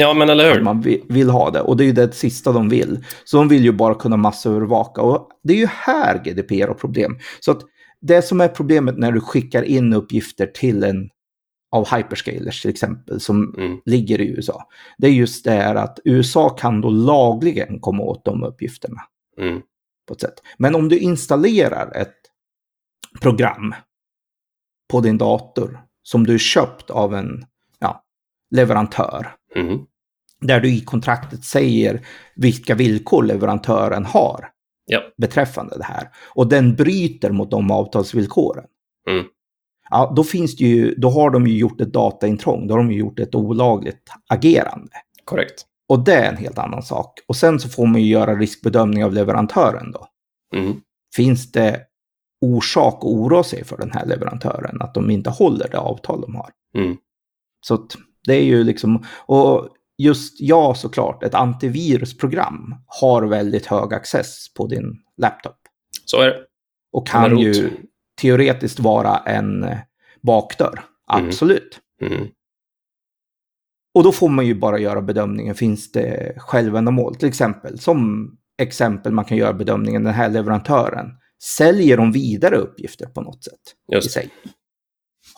Ja, 0.00 0.14
men 0.14 0.30
eller 0.30 0.50
hur? 0.50 0.56
Att 0.56 0.64
man 0.64 0.80
vill 1.08 1.30
ha 1.30 1.50
det. 1.50 1.60
Och 1.60 1.76
det 1.76 1.84
är 1.84 1.86
ju 1.86 1.92
det 1.92 2.14
sista 2.14 2.52
de 2.52 2.68
vill. 2.68 3.04
Så 3.24 3.36
de 3.36 3.48
vill 3.48 3.64
ju 3.64 3.72
bara 3.72 3.94
kunna 3.94 4.16
massövervaka. 4.16 5.00
Och 5.00 5.30
det 5.42 5.52
är 5.52 5.56
ju 5.56 5.66
här 5.66 6.24
GDPR 6.24 6.66
har 6.66 6.74
problem. 6.74 7.18
Så 7.40 7.50
att 7.50 7.60
det 8.00 8.22
som 8.22 8.40
är 8.40 8.48
problemet 8.48 8.98
när 8.98 9.12
du 9.12 9.20
skickar 9.20 9.62
in 9.62 9.92
uppgifter 9.92 10.46
till 10.46 10.84
en 10.84 11.10
av 11.70 11.88
hyperscalers 11.96 12.62
till 12.62 12.70
exempel 12.70 13.20
som 13.20 13.54
mm. 13.58 13.80
ligger 13.84 14.20
i 14.20 14.28
USA. 14.28 14.68
Det 14.98 15.06
är 15.06 15.12
just 15.12 15.44
det 15.44 15.50
här 15.50 15.74
att 15.74 15.98
USA 16.04 16.48
kan 16.48 16.80
då 16.80 16.90
lagligen 16.90 17.80
komma 17.80 18.02
åt 18.02 18.24
de 18.24 18.42
uppgifterna. 18.42 19.00
Mm. 19.40 19.60
På 20.08 20.14
ett 20.14 20.20
sätt. 20.20 20.42
Men 20.58 20.74
om 20.74 20.88
du 20.88 20.98
installerar 20.98 21.96
ett 21.96 22.16
program 23.20 23.74
på 24.90 25.00
din 25.00 25.18
dator 25.18 25.80
som 26.02 26.26
du 26.26 26.38
köpt 26.38 26.90
av 26.90 27.14
en 27.14 27.44
ja, 27.78 28.04
leverantör 28.50 29.37
Mm. 29.54 29.78
Där 30.40 30.60
du 30.60 30.68
i 30.68 30.80
kontraktet 30.80 31.44
säger 31.44 32.06
vilka 32.34 32.74
villkor 32.74 33.22
leverantören 33.22 34.04
har 34.04 34.48
ja. 34.88 35.02
beträffande 35.16 35.78
det 35.78 35.84
här. 35.84 36.08
Och 36.34 36.48
den 36.48 36.76
bryter 36.76 37.30
mot 37.30 37.50
de 37.50 37.70
avtalsvillkoren. 37.70 38.64
Mm. 39.10 39.24
Ja, 39.90 40.12
då, 40.16 40.24
finns 40.24 40.56
det 40.56 40.64
ju, 40.64 40.94
då 40.94 41.10
har 41.10 41.30
de 41.30 41.46
ju 41.46 41.58
gjort 41.58 41.80
ett 41.80 41.92
dataintrång. 41.92 42.66
Då 42.66 42.74
har 42.74 42.78
de 42.78 42.92
ju 42.92 42.98
gjort 42.98 43.18
ett 43.18 43.34
olagligt 43.34 44.10
agerande. 44.28 44.92
Korrekt. 45.24 45.64
Och 45.88 46.04
det 46.04 46.14
är 46.14 46.28
en 46.28 46.36
helt 46.36 46.58
annan 46.58 46.82
sak. 46.82 47.20
Och 47.26 47.36
sen 47.36 47.60
så 47.60 47.68
får 47.68 47.86
man 47.86 48.02
ju 48.02 48.08
göra 48.08 48.34
riskbedömning 48.34 49.04
av 49.04 49.12
leverantören 49.12 49.92
då. 49.92 50.06
Mm. 50.56 50.80
Finns 51.16 51.52
det 51.52 51.80
orsak 52.40 52.94
att 52.94 53.04
oroa 53.04 53.44
sig 53.44 53.64
för 53.64 53.76
den 53.76 53.90
här 53.92 54.06
leverantören? 54.06 54.82
Att 54.82 54.94
de 54.94 55.10
inte 55.10 55.30
håller 55.30 55.68
det 55.68 55.78
avtal 55.78 56.20
de 56.20 56.34
har? 56.34 56.50
Mm. 56.74 56.96
Så 57.60 57.74
att 57.74 57.96
det 58.26 58.34
är 58.34 58.44
ju 58.44 58.64
liksom, 58.64 59.04
och 59.26 59.68
just 59.98 60.40
ja 60.40 60.74
såklart, 60.74 61.22
ett 61.22 61.34
antivirusprogram 61.34 62.74
har 62.86 63.22
väldigt 63.22 63.66
hög 63.66 63.94
access 63.94 64.54
på 64.54 64.66
din 64.66 65.02
laptop. 65.16 65.58
Så 66.04 66.20
är 66.20 66.26
det. 66.26 66.44
Och 66.92 67.06
kan 67.06 67.38
ju 67.38 67.70
teoretiskt 68.20 68.80
vara 68.80 69.18
en 69.18 69.66
bakdörr. 70.22 70.84
Mm. 71.12 71.26
Absolut. 71.26 71.80
Mm. 72.02 72.28
Och 73.94 74.04
då 74.04 74.12
får 74.12 74.28
man 74.28 74.46
ju 74.46 74.54
bara 74.54 74.78
göra 74.78 75.02
bedömningen, 75.02 75.54
finns 75.54 75.92
det 75.92 76.34
självändamål? 76.36 77.14
Till 77.14 77.28
exempel, 77.28 77.78
som 77.78 78.30
exempel 78.58 79.12
man 79.12 79.24
kan 79.24 79.36
göra 79.36 79.52
bedömningen, 79.52 80.04
den 80.04 80.14
här 80.14 80.28
leverantören, 80.28 81.06
säljer 81.42 81.96
de 81.96 82.12
vidare 82.12 82.56
uppgifter 82.56 83.06
på 83.06 83.20
något 83.20 83.44
sätt 83.44 83.54
i 83.92 83.94
Just 83.94 84.08
det. 84.08 84.12
sig? 84.12 84.30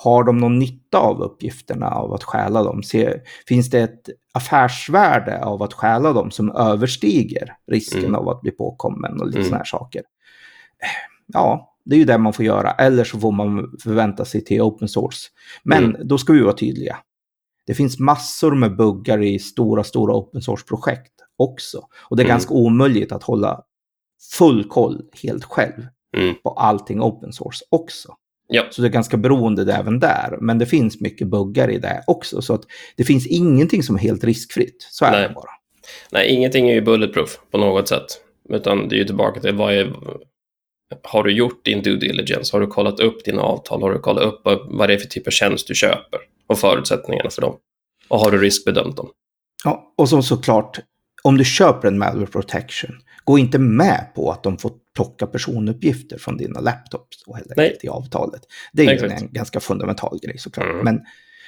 Har 0.03 0.25
de 0.25 0.39
någon 0.39 0.59
nytta 0.59 0.99
av 0.99 1.21
uppgifterna 1.23 1.91
av 1.91 2.13
att 2.15 2.25
stjäla 2.25 2.63
dem? 2.63 2.83
Se, 2.83 3.21
finns 3.49 3.71
det 3.71 3.81
ett 3.81 4.09
affärsvärde 4.35 5.45
av 5.45 5.63
att 5.63 5.73
stjäla 5.73 6.13
dem 6.13 6.31
som 6.31 6.51
överstiger 6.51 7.57
risken 7.67 8.05
Mm. 8.05 8.15
av 8.15 8.29
att 8.29 8.41
bli 8.41 8.51
påkommen 8.51 9.21
och 9.21 9.27
lite 9.27 9.39
Mm. 9.39 9.45
sådana 9.45 9.59
här 9.59 9.65
saker? 9.65 10.03
Ja, 11.27 11.75
det 11.85 11.95
är 11.95 11.99
ju 11.99 12.05
det 12.05 12.19
man 12.19 12.33
får 12.33 12.45
göra. 12.45 12.71
Eller 12.71 13.05
så 13.05 13.19
får 13.21 13.33
man 13.33 13.77
förvänta 13.83 14.25
sig 14.25 14.45
till 14.45 14.61
open 14.63 14.89
source. 14.89 15.29
Men 15.63 15.85
Mm. 15.85 16.09
då 16.09 16.19
ska 16.19 16.33
vi 16.33 16.41
vara 16.43 16.53
tydliga. 16.57 16.97
Det 17.67 17.75
finns 17.75 17.99
massor 17.99 18.55
med 18.55 18.77
buggar 18.77 19.23
i 19.23 19.39
stora, 19.39 19.85
stora 19.85 20.15
open 20.17 20.43
source-projekt 20.43 21.13
också. 21.37 21.79
Och 22.11 22.17
det 22.17 22.23
är 22.23 22.25
Mm. 22.25 22.35
ganska 22.35 22.55
omöjligt 22.55 23.13
att 23.13 23.23
hålla 23.23 23.63
full 24.39 24.65
koll 24.69 25.03
helt 25.23 25.45
själv 25.45 25.87
Mm. 26.17 26.35
på 26.43 26.51
allting 26.51 27.01
open 27.03 27.33
source 27.33 27.65
också. 27.71 28.15
Ja. 28.51 28.65
Så 28.71 28.83
det 28.83 28.89
är 28.89 28.93
ganska 28.93 29.17
beroende 29.17 29.75
även 29.75 30.01
där. 30.01 30.39
Men 30.41 30.59
det 30.59 30.67
finns 30.67 31.01
mycket 31.01 31.29
buggar 31.29 31.71
i 31.71 31.79
det 31.79 32.05
också. 32.07 32.43
Så 32.43 32.55
att 32.55 32.63
det 32.97 33.05
finns 33.05 33.27
ingenting 33.27 33.83
som 33.83 33.97
är 33.97 34.01
helt 34.01 34.25
riskfritt. 34.25 34.87
Så 34.91 35.05
är 35.05 35.11
Nej. 35.11 35.29
det 35.29 35.35
bara. 35.35 35.51
Nej, 36.13 36.29
ingenting 36.29 36.71
är 36.71 36.75
ju 36.75 36.81
bulletproof 36.81 37.41
på 37.51 37.59
något 37.59 37.89
sätt. 37.89 38.07
Utan 38.49 38.89
det 38.89 38.95
är 38.95 38.99
ju 38.99 39.05
tillbaka 39.05 39.41
till 39.41 39.55
vad 39.55 39.75
är... 39.75 39.95
Har 41.03 41.25
du 41.25 41.33
gjort 41.33 41.65
din 41.65 41.83
due 41.83 41.97
diligence? 41.97 42.57
Har 42.57 42.61
du 42.61 42.67
kollat 42.67 43.01
upp 43.01 43.25
dina 43.25 43.43
avtal? 43.43 43.83
Har 43.83 43.93
du 43.93 43.99
kollat 43.99 44.25
upp 44.25 44.41
vad 44.45 44.59
vad 44.71 44.89
det 44.89 44.95
är 44.95 44.99
för 44.99 45.07
typ 45.07 45.27
av 45.27 45.31
tjänst 45.31 45.69
du 45.69 45.75
köper? 45.75 46.21
Och 46.47 46.59
förutsättningarna 46.59 47.31
för 47.31 47.43
dem? 47.43 47.57
Och 48.09 48.19
har 48.19 48.31
du 48.31 48.39
riskbedömt 48.39 48.97
dem? 48.97 49.11
Ja, 49.65 49.93
och 49.97 50.09
så 50.09 50.23
såklart, 50.23 50.79
om 51.23 51.37
du 51.37 51.45
köper 51.45 51.89
en 51.89 51.99
malware 51.99 52.27
protection, 52.27 52.91
gå 53.31 53.39
inte 53.39 53.59
med 53.59 54.07
på 54.15 54.31
att 54.31 54.43
de 54.43 54.59
får 54.59 54.73
plocka 54.95 55.27
personuppgifter 55.27 56.19
från 56.19 56.37
dina 56.37 56.61
laptops 56.61 57.23
och 57.27 57.37
helt 57.37 57.51
enkelt 57.59 57.85
i 57.85 57.89
avtalet. 57.89 58.43
Det 58.73 58.87
är 58.87 59.03
ju 59.03 59.09
en 59.11 59.33
ganska 59.33 59.61
fundamental 59.61 60.19
grej 60.23 60.39
såklart. 60.39 60.67
Mm. 60.67 60.85
Men, 60.85 61.01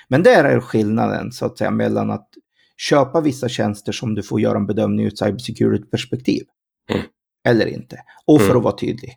men 0.09 0.23
där 0.23 0.45
är 0.45 0.61
skillnaden 0.61 1.33
så 1.33 1.47
att 1.47 1.59
säga 1.59 1.71
mellan 1.71 2.11
att 2.11 2.29
köpa 2.77 3.21
vissa 3.21 3.49
tjänster 3.49 3.93
som 3.93 4.15
du 4.15 4.23
får 4.23 4.41
göra 4.41 4.59
en 4.59 4.67
bedömning 4.67 5.07
ur 5.07 5.13
ett 5.13 5.19
cybersecurity-perspektiv. 5.19 6.43
Mm. 6.91 7.03
Eller 7.49 7.67
inte. 7.67 7.97
Och 8.27 8.41
för 8.41 8.47
Mm. 8.47 8.57
att 8.59 8.65
vara 8.65 8.77
tydlig. 8.77 9.17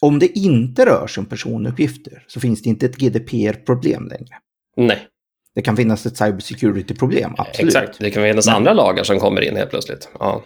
Om 0.00 0.18
det 0.18 0.26
inte 0.38 0.86
rör 0.86 1.06
sig 1.06 1.20
om 1.20 1.26
personuppgifter 1.26 2.24
så 2.26 2.40
finns 2.40 2.62
det 2.62 2.68
inte 2.68 2.86
ett 2.86 2.96
GDPR-problem 2.96 4.06
längre. 4.08 4.34
Nej, 4.76 5.06
Det 5.54 5.62
kan 5.62 5.76
finnas 5.76 6.06
ett 6.06 6.16
cybersecurity-problem, 6.16 7.34
absolut. 7.38 7.76
exakt. 7.76 7.98
Det 7.98 8.10
kan 8.10 8.22
finnas 8.22 8.46
Men- 8.46 8.54
andra 8.56 8.72
lagar 8.72 9.04
som 9.04 9.18
kommer 9.18 9.40
in 9.40 9.56
helt 9.56 9.70
plötsligt. 9.70 10.08
Ja, 10.18 10.44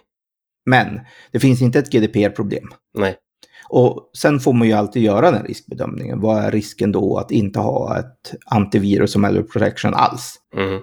Men 0.66 1.00
det 1.32 1.40
finns 1.40 1.62
inte 1.62 1.78
ett 1.78 1.92
GDPR-problem. 1.92 2.68
nej. 2.98 3.16
Och 3.72 4.10
sen 4.18 4.40
får 4.40 4.52
man 4.52 4.68
ju 4.68 4.72
alltid 4.74 5.02
göra 5.02 5.30
den 5.30 5.44
riskbedömningen. 5.44 6.20
Vad 6.20 6.44
är 6.44 6.50
risken 6.50 6.92
då 6.92 7.18
att 7.18 7.30
inte 7.30 7.58
ha 7.58 7.98
ett 7.98 8.34
antivirus 8.46 9.14
och 9.14 9.20
malware 9.20 9.42
protection 9.44 9.94
alls? 9.94 10.34
Mm. 10.56 10.82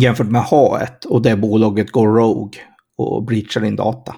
Jämfört 0.00 0.30
med 0.30 0.40
att 0.40 0.48
ha 0.50 0.80
ett 0.82 1.04
och 1.04 1.22
det 1.22 1.36
bolaget 1.36 1.90
går 1.90 2.08
rogue 2.08 2.60
och 2.96 3.24
breachar 3.24 3.60
din 3.60 3.76
data. 3.76 4.16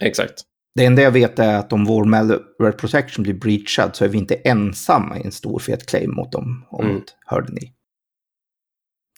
Exakt. 0.00 0.34
Det 0.74 0.84
enda 0.84 1.02
jag 1.02 1.10
vet 1.10 1.38
är 1.38 1.54
att 1.58 1.72
om 1.72 1.84
vår 1.84 2.04
malware 2.04 2.72
protection 2.72 3.22
blir 3.22 3.34
breachad 3.34 3.96
så 3.96 4.04
är 4.04 4.08
vi 4.08 4.18
inte 4.18 4.34
ensamma 4.34 5.18
i 5.18 5.22
en 5.24 5.32
stor 5.32 5.58
fet 5.58 5.86
claim 5.86 6.10
mot 6.14 6.32
dem. 6.32 6.66
Om 6.70 6.86
Mm. 6.86 7.02
hörde 7.26 7.52
ni. 7.52 7.72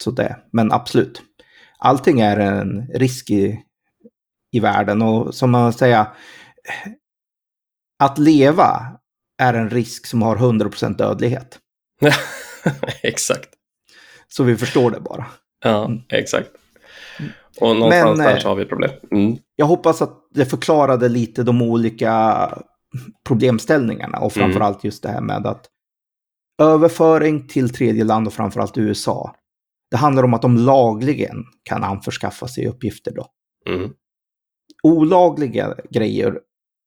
Så 0.03 0.11
det, 0.11 0.37
men 0.53 0.73
absolut. 0.73 1.23
Allting 1.79 2.21
är 2.21 2.37
en 2.37 2.87
risk 2.95 3.31
i, 3.31 3.61
i 4.53 4.61
världen 4.61 5.03
och 5.03 5.35
som 5.35 5.51
man 5.51 5.73
säger, 5.73 6.07
att 8.05 8.19
leva 8.19 8.99
är 9.43 9.55
en 9.55 9.71
risk 9.71 10.07
som 10.07 10.23
har 10.23 10.37
100% 10.37 10.97
dödlighet. 10.97 11.59
exakt. 13.03 13.49
Så 14.29 14.45
vi 14.45 14.57
förstår 14.57 14.91
det 14.91 15.01
bara. 15.01 15.27
Ja, 15.65 15.85
Mm. 15.85 16.01
exakt. 16.09 16.51
Och 17.61 17.77
någonstans 17.77 18.19
Men, 18.19 18.27
där 18.27 18.35
eh, 18.37 18.41
så 18.41 18.49
har 18.49 18.57
vi 18.57 18.65
problem. 18.65 18.91
Mm. 19.11 19.37
Jag 19.57 19.67
hoppas 19.67 20.03
att 20.03 20.29
det 20.35 20.47
förklarade 20.47 21.09
lite 21.09 21.43
de 21.43 21.63
olika 21.63 22.49
problemställningarna 23.29 24.19
och 24.19 24.37
Mm. 24.37 24.45
framförallt 24.49 24.85
just 24.85 25.03
det 25.03 25.09
här 25.09 25.21
med 25.21 25.47
att 25.47 25.67
överföring 26.63 27.49
till 27.49 27.75
tredje 27.75 28.05
land 28.05 28.27
och 28.27 28.33
framförallt 28.33 28.79
USA. 28.79 29.35
Det 29.91 29.97
handlar 29.97 30.23
om 30.23 30.35
att 30.35 30.43
de 30.43 30.57
lagligen 30.57 31.45
kan 31.63 31.85
anförskaffa 31.85 32.49
sig 32.49 32.67
uppgifter 32.69 33.13
då. 33.15 33.27
Mm. 33.69 33.91
Olagliga 34.87 35.75
grejer, 35.91 36.39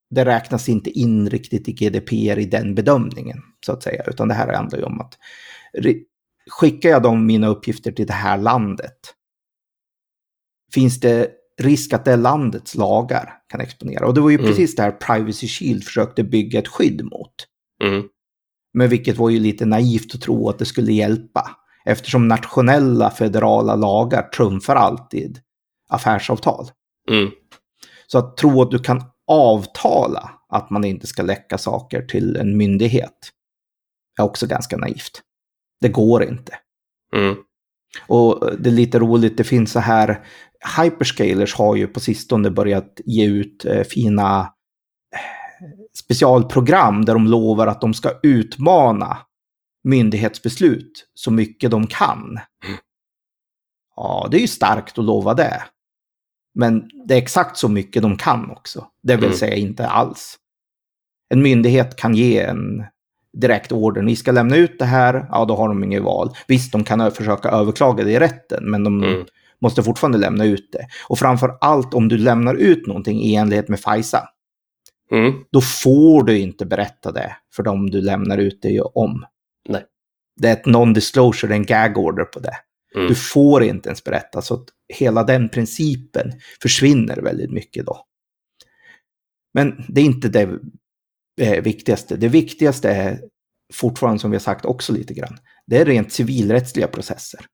det 0.10 0.26
räknas 0.26 0.70
inte 0.70 0.90
in 0.90 1.30
riktigt 1.30 1.70
i 1.70 1.72
GDPR 1.72 2.40
i 2.40 2.46
den 2.46 2.76
bedömningen, 2.76 3.38
så 3.66 3.72
att 3.72 3.84
säga. 3.84 4.04
Utan 4.08 4.28
det 4.28 4.34
här 4.34 4.54
handlar 4.54 4.80
ju 4.80 4.86
om 4.86 5.02
att 5.02 5.18
skickar 6.50 6.90
jag 6.90 7.04
de 7.04 7.26
mina 7.26 7.48
uppgifter 7.48 7.92
till 7.92 8.08
det 8.08 8.14
här 8.14 8.38
landet, 8.38 8.98
finns 10.74 11.00
det 11.00 11.32
risk 11.62 11.94
att 11.94 12.06
det 12.06 12.16
landets 12.16 12.76
lagar 12.76 13.34
kan 13.48 13.62
exponera. 13.62 14.08
Och 14.08 14.14
det 14.14 14.22
var 14.22 14.30
ju 14.30 14.38
Mm. 14.38 14.50
precis 14.50 14.76
det 14.76 14.82
här 14.82 14.92
Privacy 14.92 15.48
Shield 15.48 15.84
försökte 15.84 16.24
bygga 16.24 16.60
ett 16.60 16.68
skydd 16.68 17.04
mot. 17.04 17.34
Mm. 17.84 18.04
Men 18.74 18.90
vilket 18.90 19.18
var 19.18 19.30
ju 19.30 19.40
lite 19.40 19.66
naivt 19.66 20.16
att 20.16 20.22
tro 20.22 20.50
att 20.50 20.60
det 20.60 20.66
skulle 20.66 20.94
hjälpa. 20.94 21.50
Eftersom 21.86 22.28
nationella 22.28 23.12
federala 23.12 23.76
lagar 23.76 24.30
trumfar 24.30 24.76
alltid 24.76 25.40
affärsavtal. 25.90 26.68
Mm. 27.12 27.32
Så 28.12 28.18
att 28.18 28.38
tro 28.38 28.62
att 28.62 28.72
du 28.72 28.80
kan 28.80 29.04
avtala 29.28 30.32
att 30.50 30.70
man 30.70 30.84
inte 30.86 31.08
ska 31.08 31.24
läcka 31.24 31.58
saker 31.58 32.02
till 32.02 32.36
en 32.36 32.58
myndighet 32.58 33.32
är 34.20 34.24
också 34.24 34.48
ganska 34.48 34.78
naivt. 34.78 35.22
Det 35.82 35.90
går 35.90 36.24
inte. 36.24 36.54
Mm. 37.16 37.36
Och 38.08 38.56
det 38.60 38.70
är 38.70 38.74
lite 38.74 39.00
roligt, 39.00 39.38
det 39.38 39.44
finns 39.44 39.72
så 39.72 39.80
här, 39.80 40.26
hyperscalers 40.78 41.56
har 41.56 41.76
ju 41.76 41.88
på 41.88 42.00
sistone 42.00 42.50
börjat 42.52 43.02
ge 43.06 43.26
ut 43.26 43.66
eh, 43.66 43.84
fina 43.84 44.40
eh, 45.16 45.20
specialprogram 46.00 47.06
där 47.06 47.14
de 47.14 47.28
lovar 47.28 47.68
att 47.68 47.82
de 47.82 47.94
ska 47.94 48.12
utmana 48.24 49.18
myndighetsbeslut 49.84 51.08
så 51.14 51.32
mycket 51.32 51.72
de 51.72 51.88
kan. 51.88 52.40
Ja, 53.96 54.28
det 54.32 54.38
är 54.38 54.42
ju 54.42 54.48
starkt 54.48 54.98
att 54.98 55.06
lova 55.06 55.34
det. 55.34 55.64
Men 56.56 56.90
det 57.08 57.14
är 57.14 57.18
exakt 57.18 57.58
så 57.58 57.70
mycket 57.70 58.02
de 58.02 58.18
kan 58.18 58.52
också. 58.52 58.86
Det 59.04 59.16
vill 59.16 59.26
Mm. 59.26 59.38
säga 59.38 59.56
inte 59.56 59.88
alls. 59.88 60.36
En 61.30 61.42
myndighet 61.42 61.96
kan 61.96 62.16
ge 62.16 62.40
en 62.40 62.84
direkt 63.34 63.72
order. 63.72 64.02
Ni 64.02 64.16
ska 64.16 64.32
lämna 64.32 64.56
ut 64.56 64.80
det 64.80 64.86
här, 64.86 65.28
ja 65.32 65.46
då 65.46 65.56
har 65.56 65.68
de 65.68 65.84
inget 65.84 66.04
val. 66.04 66.30
Visst, 66.48 66.72
de 66.72 66.84
kan 66.84 67.12
försöka 67.12 67.50
överklaga 67.50 68.04
det 68.04 68.12
i 68.12 68.20
rätten, 68.20 68.64
men 68.72 68.84
de 68.84 69.04
Mm. 69.04 69.26
måste 69.62 69.84
fortfarande 69.84 70.18
lämna 70.18 70.46
ut 70.46 70.70
det. 70.72 70.88
Och 71.10 71.20
framför 71.20 71.58
allt 71.62 71.94
om 71.94 72.08
du 72.08 72.18
lämnar 72.18 72.56
ut 72.56 72.88
någonting 72.88 73.22
i 73.22 73.36
enlighet 73.36 73.70
med 73.70 73.80
FISA, 73.80 74.24
Mm. 75.12 75.34
då 75.52 75.62
får 75.62 76.24
du 76.24 76.40
inte 76.40 76.66
berätta 76.66 77.12
det 77.12 77.36
för 77.56 77.64
dem 77.64 77.90
du 77.90 78.02
lämnar 78.02 78.38
ut 78.38 78.60
det 78.62 78.82
om. 78.82 79.26
Nej. 79.70 79.84
Det 80.42 80.48
är 80.48 80.54
ett 80.54 80.66
non-disclosure, 80.66 81.52
en 81.54 81.66
gag 81.66 81.98
order 81.98 82.24
på 82.24 82.40
det. 82.40 82.54
Mm. 82.96 83.08
Du 83.08 83.16
får 83.16 83.64
inte 83.64 83.90
ens 83.90 84.04
berätta, 84.04 84.42
så 84.42 84.54
att 84.54 84.66
hela 84.94 85.24
den 85.24 85.50
principen 85.50 86.32
försvinner 86.62 87.18
väldigt 87.22 87.52
mycket 87.52 87.86
då. 87.86 88.06
Men 89.54 89.86
det 89.88 90.02
är 90.02 90.06
inte 90.06 90.30
det 90.30 90.60
eh, 91.42 91.64
viktigaste. 91.64 92.16
Det 92.16 92.28
viktigaste 92.28 92.90
är 92.90 93.22
fortfarande, 93.74 94.20
som 94.20 94.32
vi 94.32 94.38
har 94.38 94.42
sagt 94.42 94.66
också 94.66 94.94
lite 94.94 95.14
grann, 95.14 95.38
det 95.68 95.78
är 95.78 95.86
rent 95.86 96.12
civilrättsliga 96.12 96.88
processer. 96.88 97.46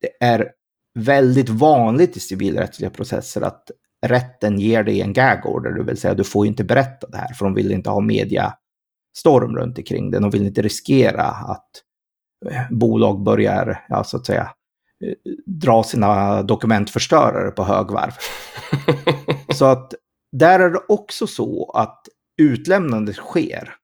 Det 0.00 0.26
är 0.26 0.52
väldigt 0.98 1.48
vanligt 1.48 2.16
i 2.16 2.20
civilrättsliga 2.20 2.90
processer 2.90 3.40
att 3.40 3.70
rätten 4.06 4.58
ger 4.58 4.82
dig 4.82 5.00
en 5.00 5.12
gag 5.12 5.46
order, 5.46 5.70
det 5.70 5.84
vill 5.84 5.96
säga 5.96 6.14
du 6.14 6.24
får 6.24 6.46
inte 6.46 6.64
berätta 6.64 7.08
det 7.08 7.16
här, 7.16 7.34
för 7.34 7.44
de 7.44 7.54
vill 7.54 7.72
inte 7.72 7.90
ha 7.90 8.00
mediastorm 8.00 9.56
runt 9.56 9.78
omkring 9.78 10.10
det. 10.10 10.18
De 10.18 10.30
vill 10.30 10.46
inte 10.46 10.62
riskera 10.62 11.22
att 11.24 11.70
eh, 12.50 12.62
bolag 12.70 13.22
börjar, 13.22 13.86
ja 13.88 14.04
så 14.04 14.16
att 14.16 14.26
säga, 14.26 14.50
dra 15.46 15.82
sina 15.82 16.42
dokumentförstörare 16.42 17.50
på 17.50 17.64
högvarv. 17.64 18.12
Så 19.54 19.64
att 19.64 19.94
där 20.32 20.60
är 20.60 20.70
det 20.70 20.80
också 20.88 21.26
så 21.26 21.70
att 21.74 22.02
utlämnandet 22.40 23.16
sker. 23.16 23.74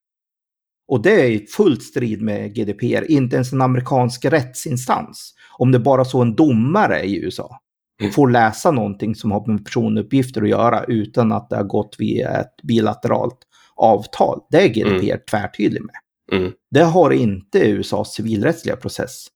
Och 0.89 1.03
det 1.03 1.21
är 1.21 1.31
i 1.31 1.47
fullt 1.47 1.83
strid 1.83 2.23
med 2.23 2.55
GDPR, 2.55 3.11
inte 3.11 3.37
ens 3.37 3.53
en 3.53 3.63
amerikansk 3.63 4.25
rättsinstans. 4.25 5.35
Om 5.59 5.73
det 5.73 5.79
bara 5.79 6.05
så 6.05 6.23
en 6.23 6.35
domare 6.35 7.03
i 7.03 7.25
USA 7.25 7.61
Mm. 8.01 8.13
får 8.13 8.31
läsa 8.31 8.71
någonting 8.71 9.15
som 9.15 9.33
har 9.33 9.47
med 9.47 9.65
personuppgifter 9.65 10.43
att 10.43 10.49
göra 10.49 10.85
utan 10.85 11.33
att 11.33 11.51
det 11.51 11.57
har 11.57 11.65
gått 11.65 11.97
via 11.99 12.41
ett 12.41 12.57
bilateralt 12.63 13.39
avtal. 13.77 14.41
Det 14.51 14.63
är 14.63 14.69
GDPR 14.69 15.19
tvärtydlig 15.31 15.83
med. 15.83 15.95
Mm. 16.41 16.53
Det 16.71 16.83
har 16.83 17.11
inte 17.11 17.59
USAs 17.59 18.15
civilrättsliga 18.15 18.77
process 18.77 19.27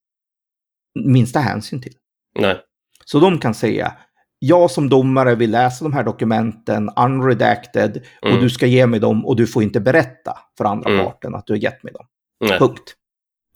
minsta 1.05 1.41
hänsyn 1.41 1.81
till. 1.83 1.95
Nej. 2.39 2.61
Så 3.05 3.21
de 3.21 3.39
kan 3.39 3.55
säga, 3.55 3.97
jag 4.39 4.71
som 4.71 4.89
domare 4.89 5.35
vill 5.35 5.51
läsa 5.51 5.85
de 5.85 5.93
här 5.93 6.05
dokumenten 6.05 6.91
unredacted 6.97 8.03
och 8.23 8.29
Mm. 8.29 8.43
du 8.43 8.51
ska 8.51 8.67
ge 8.67 8.87
mig 8.87 9.01
dem 9.01 9.27
och 9.27 9.37
du 9.37 9.47
får 9.47 9.63
inte 9.63 9.81
berätta 9.81 10.39
för 10.59 10.65
andra 10.65 10.91
Mm. 10.91 11.05
parten 11.05 11.35
att 11.35 11.47
du 11.47 11.53
har 11.53 11.59
gett 11.59 11.83
mig 11.83 11.93
dem. 11.93 12.07
Nej. 12.45 12.59
Punkt. 12.59 12.95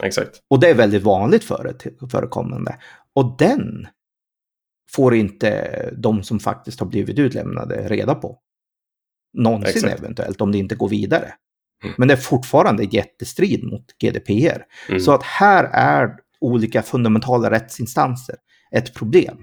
Exakt. 0.03 0.41
Och 0.51 0.61
det 0.61 0.69
är 0.71 0.75
väldigt 0.75 1.03
vanligt 1.03 1.45
före- 1.45 1.75
förekommande. 2.11 2.77
Och 3.15 3.37
den 3.39 3.87
får 4.93 5.15
inte 5.15 5.91
de 5.97 6.23
som 6.23 6.41
faktiskt 6.41 6.81
har 6.81 6.87
blivit 6.87 7.19
utlämnade 7.19 7.89
reda 7.89 8.15
på. 8.15 8.39
Någonsin 9.39 9.85
Exakt. 9.85 10.01
eventuellt, 10.01 10.41
om 10.41 10.53
det 10.53 10.59
inte 10.59 10.75
går 10.75 10.89
vidare. 10.89 11.35
Mm. 11.85 11.95
Men 11.99 12.09
det 12.09 12.15
är 12.15 12.19
fortfarande 12.19 12.85
jättestrid 12.85 13.65
mot 13.65 13.85
GDPR. 13.99 14.65
Mm. 14.89 15.01
Så 15.01 15.13
att 15.13 15.23
här 15.23 15.65
är 15.73 16.17
olika 16.45 16.83
fundamentala 16.83 17.51
rättsinstanser 17.51 18.37
ett 18.71 18.95
problem. 18.95 19.37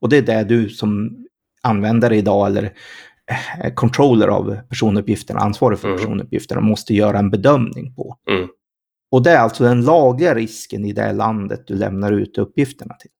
Och 0.00 0.08
det 0.08 0.16
är 0.16 0.22
det 0.22 0.44
du 0.44 0.68
som 0.68 1.16
användare 1.62 2.16
idag 2.16 2.46
eller 2.46 2.64
eh, 3.64 3.74
controller 3.74 4.28
av 4.28 4.56
personuppgifterna, 4.68 5.40
ansvarig 5.40 5.78
för 5.78 5.88
Mm. 5.88 5.98
personuppgifterna, 6.00 6.60
måste 6.60 6.94
göra 6.94 7.18
en 7.18 7.30
bedömning 7.30 7.94
på. 7.94 8.16
Mm. 8.30 8.48
Och 9.10 9.22
det 9.22 9.30
är 9.30 9.38
alltså 9.38 9.64
den 9.64 9.84
lagliga 9.84 10.34
risken 10.34 10.84
i 10.84 10.92
det 10.92 11.12
landet 11.12 11.66
du 11.66 11.74
lämnar 11.74 12.12
ut 12.12 12.38
uppgifterna 12.38 12.94
till. 12.94 13.10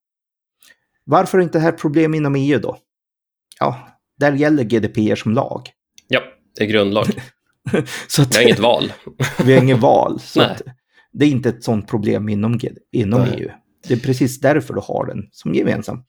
Varför 1.05 1.39
är 1.39 1.43
inte 1.43 1.59
det 1.59 1.63
här 1.63 1.73
problem 1.73 2.15
inom 2.15 2.35
EU 2.35 2.59
då? 2.59 2.77
Ja, 3.61 3.89
där 4.19 4.33
gäller 4.33 4.65
GDPR 4.65 5.15
som 5.15 5.33
lag. 5.35 5.71
Ja, 6.09 6.21
det 6.59 6.65
är 6.65 6.69
grundlag. 6.69 7.05
Så 8.09 8.23
att, 8.23 8.35
Vi 8.35 8.37
har 8.37 8.43
inget 8.43 8.59
val. 8.59 8.93
vi 9.45 9.53
har 9.55 9.63
inget 9.63 9.79
val. 9.79 10.21
Så 10.21 10.41
Nej. 10.41 10.51
att, 10.51 10.63
det 11.13 11.25
är 11.25 11.29
inte 11.31 11.49
ett 11.49 11.65
sånt 11.65 11.89
problem 11.89 12.29
inom, 12.29 12.61
inom 12.93 13.21
Nej. 13.21 13.37
EU. 13.41 13.51
Det 13.89 13.95
är 13.95 13.99
precis 13.99 14.41
därför 14.41 14.75
du 14.75 14.81
har 14.81 15.07
den 15.07 15.29
som 15.33 15.55
gemensam 15.55 16.03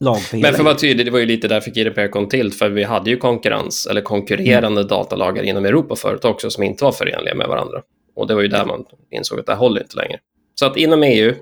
lag 0.00 0.20
för 0.20 0.36
Men 0.36 0.44
för 0.52 0.58
att 0.58 0.64
vara 0.64 0.74
EU. 0.74 0.78
tydlig, 0.78 1.06
det 1.06 1.10
var 1.10 1.18
ju 1.18 1.26
lite 1.26 1.48
därför 1.48 1.70
GDPR 1.70 2.08
kom 2.08 2.28
till, 2.28 2.52
för 2.52 2.70
vi 2.70 2.82
hade 2.84 3.10
ju 3.10 3.16
konkurrens, 3.16 3.86
eller 3.86 4.00
konkurrerande 4.00 4.84
datalagar 4.84 5.42
inom 5.42 5.64
Europa 5.64 5.96
förut 5.96 6.24
också, 6.24 6.50
som 6.50 6.62
inte 6.62 6.84
var 6.84 6.92
förenliga 6.92 7.34
med 7.34 7.48
varandra. 7.48 7.82
Och 8.16 8.26
det 8.26 8.34
var 8.34 8.42
ju 8.42 8.48
där 8.48 8.66
man 8.66 8.84
insåg 9.10 9.40
att 9.40 9.46
det 9.46 9.52
här 9.52 9.58
håller 9.58 9.80
inte 9.82 9.96
längre. 9.96 10.18
Så 10.54 10.66
att 10.66 10.76
inom 10.76 11.02
EU 11.02 11.34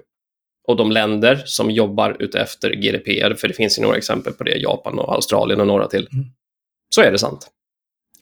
och 0.69 0.77
de 0.77 0.91
länder 0.93 1.43
som 1.47 1.71
jobbar 1.71 2.17
utefter 2.19 2.71
GDPR, 2.71 3.35
för 3.35 3.49
det 3.49 3.55
finns 3.55 3.79
ju 3.79 3.83
några 3.83 3.97
exempel 3.97 4.33
på 4.33 4.45
det, 4.45 4.57
Japan 4.57 4.99
och 4.99 5.15
Australien 5.15 5.61
och 5.61 5.67
några 5.67 5.87
till, 5.87 6.09
Mm. 6.13 6.25
så 6.95 7.01
är 7.01 7.13
det 7.13 7.19
sant. 7.19 7.49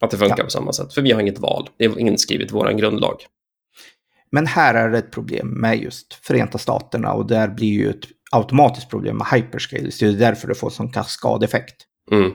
Att 0.01 0.11
det 0.11 0.17
funkar 0.17 0.39
Ja. 0.39 0.45
på 0.45 0.51
samma 0.51 0.73
sätt, 0.73 0.95
för 0.95 1.03
vi 1.03 1.13
har 1.13 1.21
inget 1.21 1.39
val. 1.39 1.69
Det 1.77 1.85
är 1.85 1.99
inskrivet 1.99 2.51
i 2.51 2.53
vår 2.55 2.73
grundlag. 2.73 3.17
Men 4.33 4.47
här 4.47 4.75
är 4.75 4.89
det 4.91 4.99
ett 4.99 5.11
problem 5.11 5.49
med 5.49 5.79
just 5.79 6.15
Förenta 6.15 6.59
Staterna 6.59 7.13
och 7.13 7.27
där 7.27 7.49
blir 7.49 7.69
ju 7.69 7.91
ett 7.91 8.05
automatiskt 8.31 8.91
problem 8.91 9.17
med 9.17 9.27
hyperscale. 9.27 9.91
Så 9.91 10.05
det 10.05 10.11
är 10.11 10.15
därför 10.15 10.49
det 10.49 10.55
får 10.55 10.71
sån 10.71 10.93
kaskadeffekt 10.93 11.77
Mm, 12.11 12.33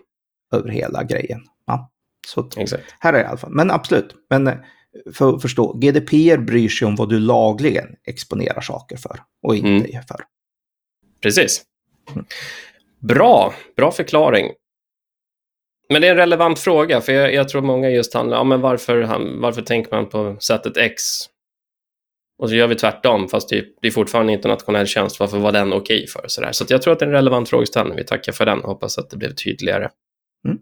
över 0.54 0.70
hela 0.70 1.04
grejen. 1.04 1.42
Ja, 1.66 1.92
så 2.28 2.50
exakt. 2.58 2.84
här 3.00 3.14
är 3.14 3.18
det 3.18 3.24
i 3.24 3.28
alla 3.28 3.38
fall. 3.38 3.52
Men 3.54 3.72
absolut. 3.72 4.16
Men 4.30 4.48
eh, 4.48 4.54
för 5.14 5.36
att 5.36 5.42
förstå, 5.42 5.74
GDPR 5.74 6.38
bryr 6.38 6.70
sig 6.70 6.86
om 6.88 6.96
vad 6.96 7.10
du 7.10 7.20
lagligen 7.20 7.88
exponerar 8.08 8.62
saker 8.62 8.98
för 8.98 9.20
och 9.44 9.56
inte 9.56 9.90
Mm. 9.90 10.04
för. 10.08 10.22
Precis. 11.22 11.64
Mm. 12.14 12.26
Bra, 13.00 13.54
bra 13.76 13.92
förklaring. 13.92 14.52
Men 15.90 16.02
det 16.02 16.08
är 16.08 16.12
en 16.12 16.18
relevant 16.18 16.60
fråga, 16.60 17.02
för 17.02 17.14
jag, 17.14 17.34
jag 17.34 17.50
tror 17.50 17.62
många 17.62 17.90
just 17.90 18.14
handlar 18.14 18.38
ja, 18.38 18.44
men 18.44 18.62
varför, 18.62 19.02
han- 19.02 19.42
varför 19.42 19.62
tänker 19.62 19.92
man 19.96 20.10
på 20.10 20.38
sättet 20.40 20.78
X? 20.78 21.04
Och 22.42 22.50
så 22.50 22.56
gör 22.56 22.68
vi 22.68 22.76
tvärtom, 22.76 23.28
fast 23.28 23.50
det, 23.50 23.66
det 23.82 23.88
är 23.88 23.92
fortfarande 23.92 24.34
internationell 24.34 24.88
tjänst. 24.88 25.20
Varför 25.20 25.38
var 25.38 25.52
den 25.52 25.74
okej 25.74 26.08
för? 26.08 26.22
Så, 26.28 26.42
där. 26.42 26.52
så 26.52 26.66
jag 26.70 26.82
tror 26.82 26.94
att 26.94 27.00
det 27.00 27.06
är 27.06 27.08
en 27.08 27.14
relevant 27.14 27.50
frågeställning. 27.50 27.98
Vi 27.98 28.04
tackar 28.04 28.32
för 28.32 28.46
den. 28.46 28.60
Hoppas 28.60 28.98
att 28.98 29.10
det 29.10 29.18
blev 29.18 29.34
tydligare. 29.34 29.90
Mm. 30.46 30.58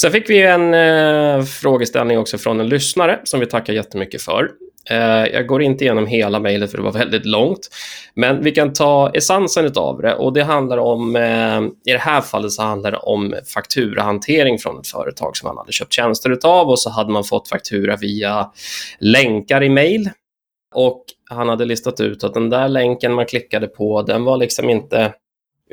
Sen 0.00 0.12
fick 0.12 0.30
vi 0.30 0.42
en 0.42 0.74
eh, 0.74 1.44
frågeställning 1.44 2.18
också 2.18 2.38
från 2.38 2.60
en 2.60 2.68
lyssnare 2.68 3.20
som 3.24 3.40
vi 3.40 3.46
tackar 3.46 3.72
jättemycket 3.72 4.22
för. 4.22 4.50
Eh, 4.90 5.26
jag 5.32 5.46
går 5.46 5.62
inte 5.62 5.84
igenom 5.84 6.06
hela 6.06 6.40
mejlet 6.40 6.70
för 6.70 6.78
det 6.78 6.84
var 6.84 6.92
väldigt 6.92 7.26
långt. 7.26 7.68
Men 8.14 8.42
vi 8.42 8.50
kan 8.50 8.72
ta 8.72 9.10
essensen 9.14 9.72
av 9.76 10.02
det 10.02 10.14
och 10.14 10.32
det 10.32 10.42
handlar 10.42 10.78
om, 10.78 11.16
eh, 11.16 11.60
i 11.90 11.92
det 11.92 11.98
här 11.98 12.20
fallet 12.20 12.52
så 12.52 12.62
handlar 12.62 12.90
det 12.90 12.98
om 12.98 13.34
fakturahantering 13.54 14.58
från 14.58 14.80
ett 14.80 14.88
företag 14.88 15.36
som 15.36 15.46
man 15.48 15.56
hade 15.56 15.72
köpt 15.72 15.92
tjänster 15.92 16.30
utav 16.30 16.68
och 16.68 16.78
så 16.78 16.90
hade 16.90 17.12
man 17.12 17.24
fått 17.24 17.48
faktura 17.48 17.96
via 17.96 18.50
länkar 18.98 19.62
i 19.62 19.68
mejl. 19.68 20.10
Och 20.78 21.04
han 21.30 21.48
hade 21.48 21.64
listat 21.64 22.00
ut 22.00 22.24
att 22.24 22.34
den 22.34 22.50
där 22.50 22.68
länken 22.68 23.14
man 23.14 23.26
klickade 23.26 23.66
på, 23.66 24.02
den 24.02 24.24
var 24.24 24.36
liksom 24.36 24.70
inte 24.70 25.14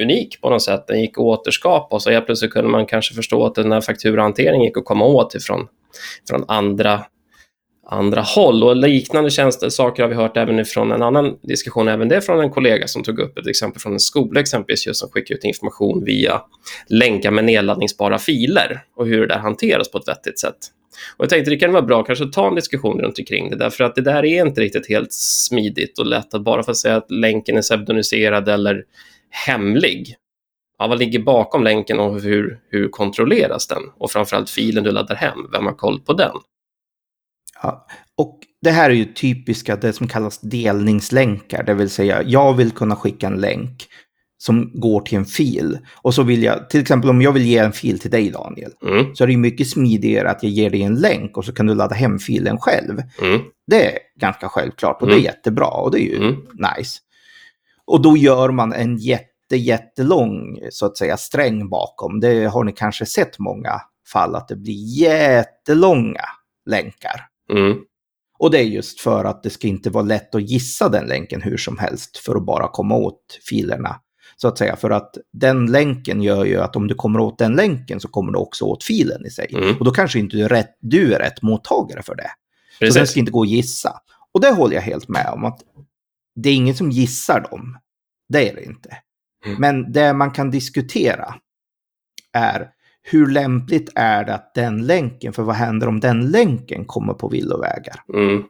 unik 0.02 0.42
på 0.42 0.50
något 0.50 0.62
sätt. 0.62 0.88
Den 0.88 1.02
gick 1.02 1.12
att 1.12 1.18
återskapa 1.18 1.96
och 1.96 2.02
så 2.02 2.12
helt 2.12 2.26
plötsligt 2.26 2.52
kunde 2.52 2.70
man 2.70 2.86
kanske 2.86 3.16
förstå 3.16 3.46
att 3.46 3.56
den 3.56 3.72
här 3.72 3.82
fakturahanteringen 3.82 4.64
gick 4.64 4.78
att 4.78 4.86
komma 4.86 5.06
åt 5.06 5.36
ifrån 5.36 5.68
från 6.30 6.46
andra 6.48 7.06
andra 7.86 8.22
håll. 8.22 8.64
Och 8.64 8.76
liknande 8.76 9.30
tjänster, 9.30 9.70
saker 9.70 10.04
har 10.04 10.10
vi 10.10 10.16
hört 10.16 10.38
även 10.38 10.66
från 10.66 10.92
en 10.92 11.04
annan 11.04 11.38
diskussion, 11.42 11.88
även 11.88 12.10
det 12.10 12.22
från 12.22 12.40
en 12.40 12.50
kollega 12.50 12.88
som 12.88 13.04
tog 13.04 13.20
upp 13.20 13.38
ett 13.38 13.48
exempel 13.48 13.82
från 13.82 13.94
en 13.94 14.00
skola 14.00 14.40
exempelvis, 14.40 14.88
just 14.88 15.00
som 15.00 15.10
skickar 15.10 15.36
ut 15.36 15.44
information 15.44 16.06
via 16.06 16.42
länkar 16.88 17.32
med 17.32 17.46
nedladdningsbara 17.46 18.20
filer 18.20 18.84
och 18.96 19.08
hur 19.08 19.22
det 19.22 19.28
där 19.28 19.40
hanteras 19.40 19.92
på 19.92 19.98
ett 19.98 20.08
vettigt 20.08 20.40
sätt. 20.40 20.58
Och 21.18 21.24
jag 21.24 21.30
tänkte 21.30 21.52
det 21.52 21.58
kan 21.58 21.72
vara 21.72 21.82
bra 21.82 22.04
kanske 22.04 22.26
att 22.26 22.34
ta 22.34 22.48
en 22.48 22.56
diskussion 22.56 23.02
runt 23.02 23.20
omkring 23.20 23.50
det, 23.50 23.56
därför 23.56 23.84
att 23.84 23.96
det 23.96 24.02
där 24.02 24.26
är 24.26 24.46
inte 24.46 24.62
riktigt 24.62 24.90
helt 24.90 25.14
smidigt 25.14 26.00
och 26.00 26.06
lätt 26.06 26.34
att 26.34 26.44
bara 26.44 26.64
för 26.64 26.72
att 26.72 26.78
säga 26.78 26.96
att 26.96 27.12
länken 27.12 27.58
är 27.58 27.62
pseudonymiserad 27.62 28.50
eller 28.50 28.84
hemlig. 29.30 30.16
Ja, 30.78 30.88
vad 30.88 31.00
ligger 31.00 31.20
bakom 31.20 31.64
länken 31.64 32.00
och 32.00 32.22
hur, 32.22 32.60
hur 32.70 32.90
kontrolleras 32.90 33.68
den? 33.68 33.84
Och 33.98 34.12
framförallt 34.12 34.50
filen 34.50 34.84
du 34.84 34.92
laddar 34.92 35.16
hem, 35.16 35.50
vem 35.52 35.66
har 35.66 35.74
koll 35.74 36.00
på 36.00 36.14
den? 36.14 36.36
Ja. 37.62 37.88
Och 38.18 38.40
det 38.62 38.72
här 38.72 38.90
är 38.90 38.94
ju 38.94 39.06
typiska, 39.06 39.76
det 39.76 39.94
som 39.94 40.08
kallas 40.08 40.40
delningslänkar, 40.40 41.64
det 41.64 41.74
vill 41.74 41.90
säga 41.90 42.24
jag 42.24 42.54
vill 42.54 42.72
kunna 42.72 42.96
skicka 42.96 43.28
en 43.28 43.42
länk 43.42 43.88
som 44.46 44.72
går 44.74 45.02
till 45.02 45.18
en 45.18 45.26
fil. 45.26 45.80
Och 46.02 46.14
så 46.14 46.24
vill 46.24 46.44
jag, 46.44 46.70
till 46.70 46.82
exempel 46.82 47.10
om 47.10 47.22
jag 47.22 47.32
vill 47.32 47.46
ge 47.46 47.58
en 47.58 47.72
fil 47.72 48.00
till 48.00 48.12
dig 48.12 48.30
Daniel, 48.32 48.72
Mm, 48.86 49.16
så 49.16 49.24
är 49.24 49.28
det 49.28 49.38
mycket 49.38 49.70
smidigare 49.70 50.30
att 50.30 50.44
jag 50.44 50.52
ger 50.52 50.70
dig 50.70 50.82
en 50.84 50.96
länk 50.96 51.38
och 51.38 51.46
så 51.46 51.54
kan 51.54 51.66
du 51.66 51.76
ladda 51.76 51.96
hem 51.96 52.20
filen 52.20 52.58
själv. 52.60 53.02
mm, 53.22 53.42
Det 53.68 53.86
är 53.94 53.98
ganska 54.20 54.50
självklart 54.50 55.02
och 55.02 55.08
det 55.08 55.14
är 55.14 55.18
Mm. 55.18 55.26
jättebra 55.26 55.68
och 55.68 55.92
det 55.92 56.00
är 56.00 56.06
ju 56.10 56.16
Mm. 56.18 56.36
nice. 56.78 57.00
Och 57.86 58.02
då 58.02 58.18
gör 58.18 58.50
man 58.52 58.74
en 58.74 58.98
jätte, 58.98 59.56
jättelång 59.56 60.60
så 60.72 60.86
att 60.86 60.98
säga 60.98 61.18
sträng 61.18 61.70
bakom. 61.70 62.20
Det 62.20 62.46
har 62.46 62.64
ni 62.64 62.72
kanske 62.72 63.06
sett 63.06 63.40
många 63.40 63.82
fall 64.14 64.36
att 64.36 64.48
det 64.48 64.56
blir 64.56 65.00
jättelånga 65.02 66.22
länkar. 66.66 67.26
mm, 67.52 67.78
Och 68.40 68.52
det 68.52 68.60
är 68.60 68.64
just 68.64 69.00
för 69.02 69.26
att 69.26 69.44
det 69.44 69.50
ska 69.50 69.68
inte 69.68 69.90
vara 69.90 70.04
lätt 70.04 70.36
att 70.36 70.50
gissa 70.50 70.90
den 70.90 71.06
länken 71.06 71.42
hur 71.42 71.58
som 71.58 71.78
helst 71.78 72.18
för 72.18 72.36
att 72.36 72.46
bara 72.46 72.68
komma 72.68 72.96
åt 72.96 73.40
filerna. 73.50 73.96
Så 74.44 74.48
att 74.48 74.58
säga, 74.58 74.76
för 74.76 74.90
att 74.90 75.18
den 75.34 75.66
länken 75.66 76.22
gör 76.22 76.46
ju 76.46 76.58
att 76.58 76.76
om 76.76 76.88
du 76.88 76.96
kommer 76.96 77.20
åt 77.20 77.38
den 77.38 77.56
länken 77.56 78.00
så 78.00 78.08
kommer 78.08 78.32
du 78.32 78.40
också 78.40 78.66
åt 78.66 78.84
filen 78.84 79.26
i 79.26 79.30
sig. 79.30 79.50
Mm. 79.54 79.78
Och 79.78 79.86
då 79.86 79.92
kanske 79.92 80.20
inte 80.20 80.38
du 80.38 80.44
är 80.44 80.50
rätt, 80.50 80.78
du 80.80 81.14
är 81.14 81.20
rätt 81.20 81.42
mottagare 81.42 82.04
för 82.04 82.16
det. 82.16 82.30
Så 82.78 82.86
den 82.86 82.94
precis. 82.94 83.10
ska 83.10 83.20
inte 83.20 83.32
gå 83.32 83.42
att 83.42 83.50
gissa. 83.50 84.00
Och 84.34 84.42
det 84.42 84.52
håller 84.52 84.76
jag 84.76 84.82
helt 84.82 85.08
med 85.08 85.30
om 85.34 85.46
att 85.46 85.60
det 86.36 86.50
är 86.50 86.54
ingen 86.54 86.76
som 86.76 86.92
gissar 86.92 87.48
dem. 87.52 87.78
Det 88.30 88.50
är 88.50 88.56
det 88.56 88.64
inte. 88.64 88.98
Mm. 89.46 89.62
Men 89.62 89.92
det 89.92 90.14
man 90.14 90.32
kan 90.32 90.52
diskutera 90.52 91.36
är 92.34 92.70
hur 93.02 93.28
lämpligt 93.28 93.90
är 93.96 94.24
det 94.24 94.34
att 94.34 94.54
den 94.54 94.86
länken, 94.86 95.34
för 95.34 95.44
vad 95.44 95.56
händer 95.56 95.88
om 95.88 96.00
den 96.00 96.32
länken 96.32 96.86
kommer 96.86 97.14
på 97.14 97.30
villovägar? 97.30 98.04
Mm, 98.14 98.44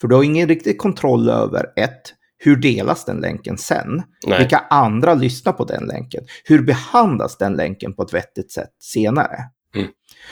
För 0.00 0.08
du 0.08 0.14
har 0.14 0.22
ingen 0.22 0.48
riktig 0.48 0.78
kontroll 0.78 1.28
över 1.28 1.72
ett, 1.76 2.14
hur 2.44 2.56
delas 2.56 3.04
den 3.04 3.16
länken 3.16 3.58
sen? 3.58 4.02
nej. 4.26 4.38
Vilka 4.38 4.58
andra 4.70 5.14
lyssnar 5.14 5.52
på 5.52 5.64
den 5.64 5.86
länken? 5.86 6.24
Hur 6.44 6.62
behandlas 6.62 7.38
den 7.38 7.52
länken 7.52 7.94
på 7.94 8.02
ett 8.02 8.14
vettigt 8.14 8.52
sätt 8.52 8.70
senare? 8.78 9.36
Mm. 9.74 9.88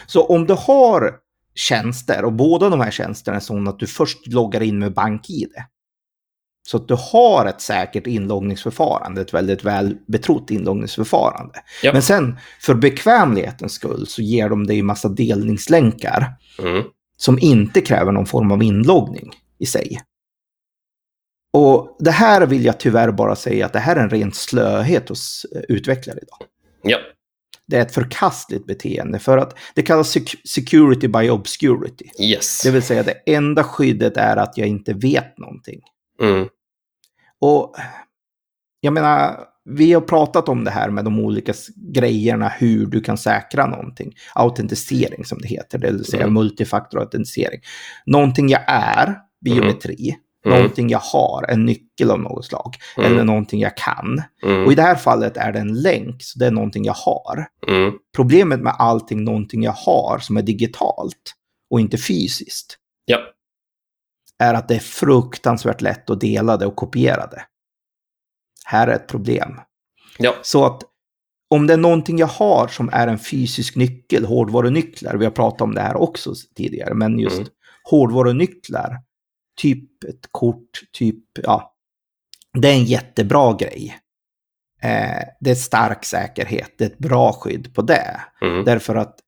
Så 0.06 0.26
om 0.26 0.46
du 0.46 0.54
har 0.54 1.14
tjänster 1.54 2.24
och 2.24 2.32
båda 2.32 2.68
de 2.68 2.80
här 2.80 2.90
tjänsterna 2.90 3.36
är 3.36 3.40
sådana 3.40 3.70
att 3.70 3.78
du 3.78 3.86
först 3.86 4.26
loggar 4.26 4.60
in 4.62 4.78
med 4.78 4.94
BankID. 4.94 5.52
Så 6.68 6.76
att 6.76 6.88
du 6.88 6.96
har 7.12 7.46
ett 7.46 7.60
säkert 7.60 8.06
inloggningsförfarande, 8.06 9.20
ett 9.20 9.34
väldigt 9.34 9.64
väl 9.64 9.96
betrott 10.06 10.50
inloggningsförfarande. 10.50 11.54
Ja. 11.82 11.92
Men 11.92 12.02
sen 12.02 12.38
för 12.60 12.74
bekvämlighetens 12.74 13.72
skull 13.72 14.06
så 14.06 14.22
ger 14.22 14.48
de 14.48 14.66
dig 14.66 14.82
massa 14.82 15.08
delningslänkar 15.08 16.26
Mm. 16.58 16.82
som 17.16 17.38
inte 17.38 17.80
kräver 17.80 18.12
någon 18.12 18.26
form 18.26 18.52
av 18.52 18.62
inloggning 18.62 19.30
i 19.58 19.66
sig. 19.66 20.00
Och 21.52 21.96
det 21.98 22.10
här 22.10 22.46
vill 22.46 22.64
jag 22.64 22.80
tyvärr 22.80 23.10
bara 23.12 23.36
säga 23.36 23.66
att 23.66 23.72
det 23.72 23.78
här 23.78 23.96
är 23.96 24.00
en 24.00 24.10
ren 24.10 24.32
slöhet 24.32 25.08
hos 25.08 25.46
eh, 25.54 25.62
utvecklare 25.68 26.18
idag. 26.22 26.48
Ja. 26.82 26.98
Det 27.66 27.76
är 27.76 27.82
ett 27.82 27.94
förkastligt 27.94 28.66
beteende 28.66 29.18
för 29.18 29.38
att 29.38 29.58
det 29.74 29.82
kallas 29.82 30.16
sec- 30.16 30.36
security 30.48 31.08
by 31.08 31.30
obscurity. 31.30 32.04
Yes. 32.20 32.62
Det 32.62 32.70
vill 32.70 32.82
säga 32.82 33.02
det 33.02 33.32
enda 33.32 33.64
skyddet 33.64 34.16
är 34.16 34.36
att 34.36 34.58
jag 34.58 34.68
inte 34.68 34.92
vet 34.92 35.38
någonting. 35.38 35.80
Mm. 36.22 36.48
Och 37.40 37.74
jag 38.80 38.92
menar, 38.92 39.40
vi 39.64 39.92
har 39.92 40.00
pratat 40.00 40.48
om 40.48 40.64
det 40.64 40.70
här 40.70 40.90
med 40.90 41.04
de 41.04 41.18
olika 41.20 41.52
grejerna, 41.76 42.48
hur 42.48 42.86
du 42.86 43.00
kan 43.00 43.18
säkra 43.18 43.66
någonting. 43.66 44.14
Autentisering 44.34 45.24
som 45.24 45.38
det 45.38 45.48
heter, 45.48 45.78
det 45.78 45.90
vill 45.92 46.04
säga 46.04 46.22
Mm. 46.22 46.34
multifaktorautentisering. 46.34 47.60
Någonting 48.06 48.48
jag 48.48 48.62
är, 48.66 49.18
biometri. 49.44 50.08
Mm. 50.08 50.20
Någonting 50.44 50.88
jag 50.88 50.98
har, 50.98 51.44
en 51.48 51.64
nyckel 51.64 52.10
av 52.10 52.20
något 52.20 52.44
slag. 52.44 52.76
Mm. 52.96 53.12
Eller 53.12 53.24
någonting 53.24 53.60
jag 53.60 53.76
kan. 53.76 54.22
Mm. 54.42 54.64
Och 54.66 54.72
i 54.72 54.74
det 54.74 54.82
här 54.82 54.94
fallet 54.94 55.36
är 55.36 55.52
det 55.52 55.58
en 55.58 55.82
länk, 55.82 56.22
så 56.22 56.38
det 56.38 56.46
är 56.46 56.50
någonting 56.50 56.84
jag 56.84 56.92
har. 56.94 57.46
Mm. 57.68 57.92
Problemet 58.16 58.60
med 58.60 58.74
allting 58.78 59.24
någonting 59.24 59.62
jag 59.62 59.72
har 59.72 60.18
som 60.18 60.36
är 60.36 60.42
digitalt 60.42 61.34
och 61.70 61.80
inte 61.80 61.98
fysiskt 61.98 62.78
Ja. 63.04 63.18
är 64.38 64.54
att 64.54 64.68
det 64.68 64.74
är 64.74 64.78
fruktansvärt 64.80 65.80
lätt 65.80 66.10
att 66.10 66.20
dela 66.20 66.56
det 66.56 66.66
och 66.66 66.76
kopiera 66.76 67.26
det. 67.26 67.42
Här 68.64 68.88
är 68.88 68.92
ett 68.96 69.08
problem. 69.08 69.60
Ja. 70.18 70.34
Så 70.42 70.64
att 70.64 70.82
om 71.50 71.66
det 71.66 71.72
är 71.72 71.78
någonting 71.78 72.18
jag 72.18 72.26
har 72.26 72.68
som 72.68 72.90
är 72.92 73.08
en 73.08 73.18
fysisk 73.18 73.76
nyckel, 73.76 74.24
hårdvarunycklar, 74.24 75.14
vi 75.16 75.24
har 75.24 75.32
pratat 75.32 75.60
om 75.60 75.74
det 75.74 75.80
här 75.80 75.96
också 75.96 76.34
tidigare, 76.56 76.94
men 76.94 77.18
just 77.18 77.36
Mm. 77.36 77.48
hårdvarunycklar, 77.90 79.00
typ 79.56 80.04
ett 80.04 80.28
kort, 80.30 80.82
typ, 80.92 81.24
ja, 81.42 81.74
det 82.52 82.68
är 82.68 82.72
en 82.72 82.84
jättebra 82.84 83.52
grej. 83.52 83.98
Eh, 84.82 85.22
det 85.40 85.50
är 85.50 85.54
stark 85.54 86.04
säkerhet, 86.04 86.74
det 86.78 86.84
är 86.84 86.88
ett 86.88 86.98
bra 86.98 87.32
skydd 87.32 87.74
på 87.74 87.82
det. 87.82 88.20
Mm. 88.40 88.64
Därför 88.64 88.94
att 88.94 89.18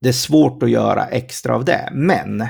det 0.00 0.08
är 0.08 0.12
svårt 0.12 0.62
att 0.62 0.70
göra 0.70 1.06
extra 1.06 1.54
av 1.54 1.64
det. 1.64 1.88
Men 1.92 2.46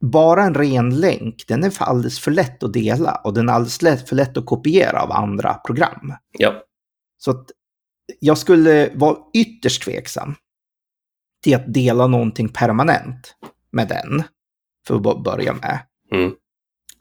bara 0.00 0.42
en 0.42 0.54
ren 0.54 1.00
länk, 1.00 1.44
den 1.48 1.64
är 1.64 1.82
alldeles 1.82 2.20
för 2.20 2.30
lätt 2.30 2.62
att 2.62 2.72
dela 2.72 3.14
och 3.24 3.34
den 3.34 3.48
är 3.48 3.52
alldeles 3.52 4.08
för 4.08 4.16
lätt 4.16 4.36
att 4.36 4.46
kopiera 4.46 5.02
av 5.02 5.12
andra 5.12 5.54
program. 5.54 6.12
Ja. 6.38 6.62
Så 7.18 7.30
att 7.30 7.50
jag 8.20 8.38
skulle 8.38 8.90
vara 8.94 9.16
ytterst 9.34 9.82
tveksam 9.82 10.34
till 11.42 11.54
att 11.56 11.74
dela 11.74 12.06
någonting 12.06 12.48
permanent 12.48 13.36
med 13.70 13.88
den, 13.88 14.22
för 14.86 14.96
att 14.96 15.22
börja 15.24 15.52
med, 15.52 15.80
Mm. 16.12 16.34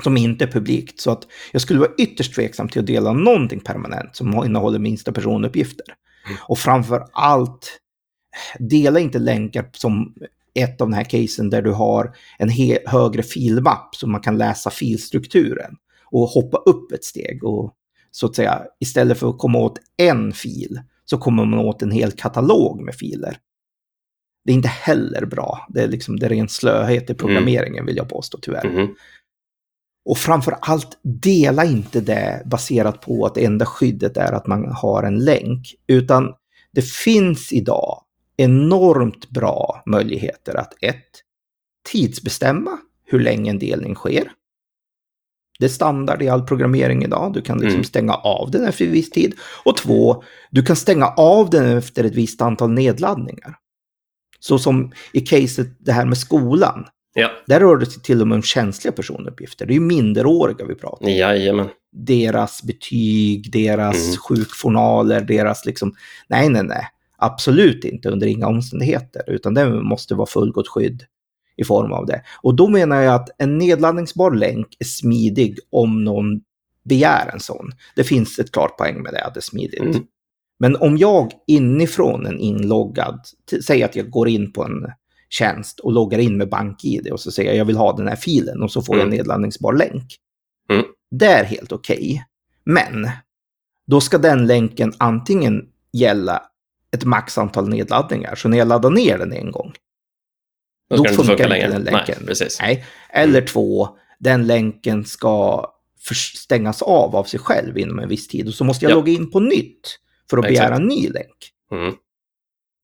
Som 0.03 0.17
inte 0.17 0.45
är 0.45 0.51
publikt. 0.51 0.99
Så 0.99 1.12
att 1.12 1.27
jag 1.51 1.62
skulle 1.62 1.79
vara 1.79 1.91
ytterst 1.97 2.36
tveksam 2.36 2.69
till 2.69 2.79
att 2.79 2.88
dela 2.88 3.13
någonting 3.13 3.60
permanent 3.60 4.15
som 4.15 4.45
innehåller 4.45 4.79
minsta 4.79 5.12
personuppgifter. 5.12 5.86
Mm. 6.25 6.38
Och 6.41 6.60
framför 6.60 7.08
allt, 7.13 7.79
dela 8.60 8.99
inte 8.99 9.19
länkar 9.19 9.69
som 9.73 10.13
ett 10.53 10.81
av 10.81 10.89
de 10.89 10.95
här 10.95 11.03
casen 11.03 11.49
där 11.49 11.62
du 11.62 11.71
har 11.71 12.15
en 12.38 12.49
högre 12.86 13.23
filmapp 13.23 13.95
så 13.95 14.08
man 14.08 14.21
kan 14.21 14.38
läsa 14.38 14.69
filstrukturen 14.69 15.75
och 16.05 16.27
hoppa 16.27 16.58
upp 16.58 16.91
ett 16.91 17.03
steg 17.03 17.43
och 17.43 17.73
så 18.12 18.25
att 18.25 18.36
säga 18.36 18.62
istället 18.79 19.19
för 19.19 19.29
att 19.29 19.38
komma 19.38 19.60
åt 19.60 19.79
en 19.97 20.31
fil 20.31 20.81
så 21.05 21.17
kommer 21.17 21.45
man 21.45 21.60
åt 21.60 21.81
en 21.81 21.91
hel 21.91 22.12
katalog 22.12 22.81
med 22.81 22.95
filer. 22.95 23.38
Det 24.45 24.51
är 24.51 24.55
inte 24.55 24.67
heller 24.67 25.25
bra. 25.25 25.67
Det 25.69 25.81
är 25.81 25.88
liksom 25.88 26.19
det 26.19 26.25
är 26.25 26.29
ren 26.29 26.49
slöhet 26.49 27.10
i 27.10 27.13
programmeringen 27.13 27.86
vill 27.86 27.97
jag 27.97 28.10
påstå 28.10 28.38
tyvärr. 28.41 28.69
Mhm. 28.69 28.95
Och 30.05 30.17
framför 30.17 30.57
allt, 30.61 30.97
dela 31.03 31.65
inte 31.65 32.01
det 32.01 32.41
baserat 32.45 33.01
på 33.01 33.25
att 33.25 33.35
det 33.35 33.45
enda 33.45 33.65
skyddet 33.65 34.17
är 34.17 34.33
att 34.33 34.47
man 34.47 34.71
har 34.71 35.03
en 35.03 35.19
länk. 35.19 35.75
Utan 35.87 36.33
det 36.71 36.85
finns 36.85 37.53
idag 37.53 38.01
enormt 38.37 39.29
bra 39.29 39.83
möjligheter 39.85 40.55
att 40.55 40.73
ett, 40.81 41.05
tidsbestämma 41.91 42.77
hur 43.05 43.19
länge 43.19 43.49
en 43.49 43.59
delning 43.59 43.95
sker. 43.95 44.31
Det 45.59 45.65
är 45.65 45.69
standard 45.69 46.21
i 46.21 46.27
all 46.29 46.43
programmering 46.43 47.03
idag. 47.03 47.33
Du 47.33 47.41
kan 47.41 47.57
liksom 47.57 47.73
Mm. 47.75 47.83
stänga 47.83 48.13
av 48.13 48.51
den 48.51 48.63
efter 48.63 48.85
en 48.85 48.91
viss 48.91 49.09
tid. 49.09 49.33
Och 49.65 49.77
två, 49.77 50.23
du 50.51 50.63
kan 50.63 50.75
stänga 50.75 51.07
av 51.07 51.49
den 51.49 51.77
efter 51.77 52.03
ett 52.03 52.15
visst 52.15 52.41
antal 52.41 52.71
nedladdningar. 52.71 53.55
Så 54.39 54.59
som 54.59 54.91
i 55.13 55.21
caset 55.21 55.67
det 55.79 55.91
här 55.91 56.05
med 56.05 56.17
skolan. 56.17 56.85
Ja. 57.17 57.32
Där 57.47 57.60
rör 57.60 57.78
det 57.78 57.86
sig 57.86 58.01
till 58.01 58.21
och 58.21 58.28
med 58.28 58.36
om 58.36 58.41
känsliga 58.41 58.91
personuppgifter. 58.91 59.65
Det 59.65 59.71
är 59.71 59.75
ju 59.75 59.80
minderåriga 59.82 60.65
vi 60.65 60.75
pratar 60.75 61.06
om. 61.06 61.12
Jajamän. 61.13 61.67
Deras 61.91 62.63
betyg, 62.63 63.51
deras 63.51 64.06
Mm. 64.06 64.17
sjukjournaler, 64.17 65.21
deras 65.21 65.65
liksom... 65.65 65.93
Nej, 66.28 66.49
nej, 66.49 66.63
nej. 66.63 66.88
Absolut 67.17 67.84
inte 67.84 68.10
under 68.10 68.28
inga 68.28 68.47
omständigheter. 68.47 69.21
Utan 69.28 69.54
det 69.54 69.69
måste 69.69 70.15
vara 70.15 70.28
fullgott 70.28 70.67
skydd 70.67 71.04
i 71.58 71.63
form 71.63 71.91
av 71.91 72.06
det. 72.06 72.21
Och 72.41 72.56
då 72.56 72.67
menar 72.67 73.01
jag 73.01 73.15
att 73.15 73.30
en 73.38 73.58
nedladdningsbar 73.58 74.32
länk 74.32 74.67
är 74.80 74.86
smidig 74.86 75.60
om 75.71 76.04
någon 76.04 76.41
begär 76.84 77.30
en 77.34 77.39
sån. 77.39 77.71
Det 77.95 78.04
finns 78.04 78.39
ett 78.39 78.51
klart 78.51 78.78
poäng 78.78 79.01
med 79.01 79.13
det, 79.13 79.23
att 79.25 79.34
det 79.34 79.39
är 79.39 79.41
smidigt. 79.41 79.82
Mm. 79.82 80.04
Men 80.60 80.75
om 80.75 80.97
jag 80.97 81.32
inifrån 81.47 82.25
en 82.25 82.39
inloggad, 82.39 83.19
säg 83.65 83.84
att 83.84 83.95
jag 83.95 84.10
går 84.10 84.28
in 84.28 84.51
på 84.51 84.63
en 84.63 84.86
tjänst 85.37 85.79
och 85.79 85.91
loggar 85.91 86.19
in 86.19 86.37
med 86.37 86.49
BankID 86.49 87.11
och 87.11 87.19
så 87.19 87.31
säger 87.31 87.49
jag 87.49 87.57
jag 87.57 87.65
vill 87.65 87.77
ha 87.77 87.93
den 87.97 88.07
här 88.07 88.15
filen 88.15 88.63
och 88.63 88.71
så 88.71 88.81
får 88.81 88.95
jag 88.95 89.01
en 89.01 89.07
Mm. 89.07 89.17
nedladdningsbar 89.17 89.73
länk. 89.73 90.15
Mm. 90.69 90.85
Det 91.11 91.25
är 91.25 91.43
helt 91.43 91.71
okej. 91.71 92.25
Men 92.63 93.09
då 93.87 94.01
ska 94.01 94.17
den 94.17 94.47
länken 94.47 94.93
antingen 94.97 95.65
gälla 95.93 96.41
ett 96.91 97.03
maxantal 97.05 97.69
nedladdningar. 97.69 98.35
Så 98.35 98.49
när 98.49 98.57
jag 98.57 98.67
laddar 98.67 98.89
ner 98.89 99.17
den 99.17 99.33
en 99.33 99.51
gång, 99.51 99.73
Då 100.89 100.95
Då 100.95 101.03
funkar 101.03 101.15
funka 101.23 101.31
inte 101.33 101.47
längre. 101.47 101.67
den 101.71 101.83
länken. 101.83 102.15
Nej, 102.19 102.27
precis. 102.27 102.59
nej. 102.61 102.85
Eller 103.09 103.41
två, 103.41 103.87
den 104.19 104.47
länken 104.47 105.05
ska 105.05 105.65
stängas 106.35 106.81
av 106.81 107.15
av 107.15 107.23
sig 107.23 107.39
själv 107.39 107.77
inom 107.77 107.99
en 107.99 108.09
viss 108.09 108.27
tid. 108.27 108.47
Och 108.47 108.53
så 108.53 108.63
måste 108.63 108.85
jag 108.85 108.91
Ja. 108.91 108.95
logga 108.95 109.11
in 109.11 109.31
på 109.31 109.39
nytt 109.39 109.99
för 110.29 110.37
att 110.37 110.45
Exakt. 110.45 110.59
begära 110.59 110.75
en 110.75 110.87
ny 110.87 111.09
länk. 111.09 111.51
Mm. 111.71 111.93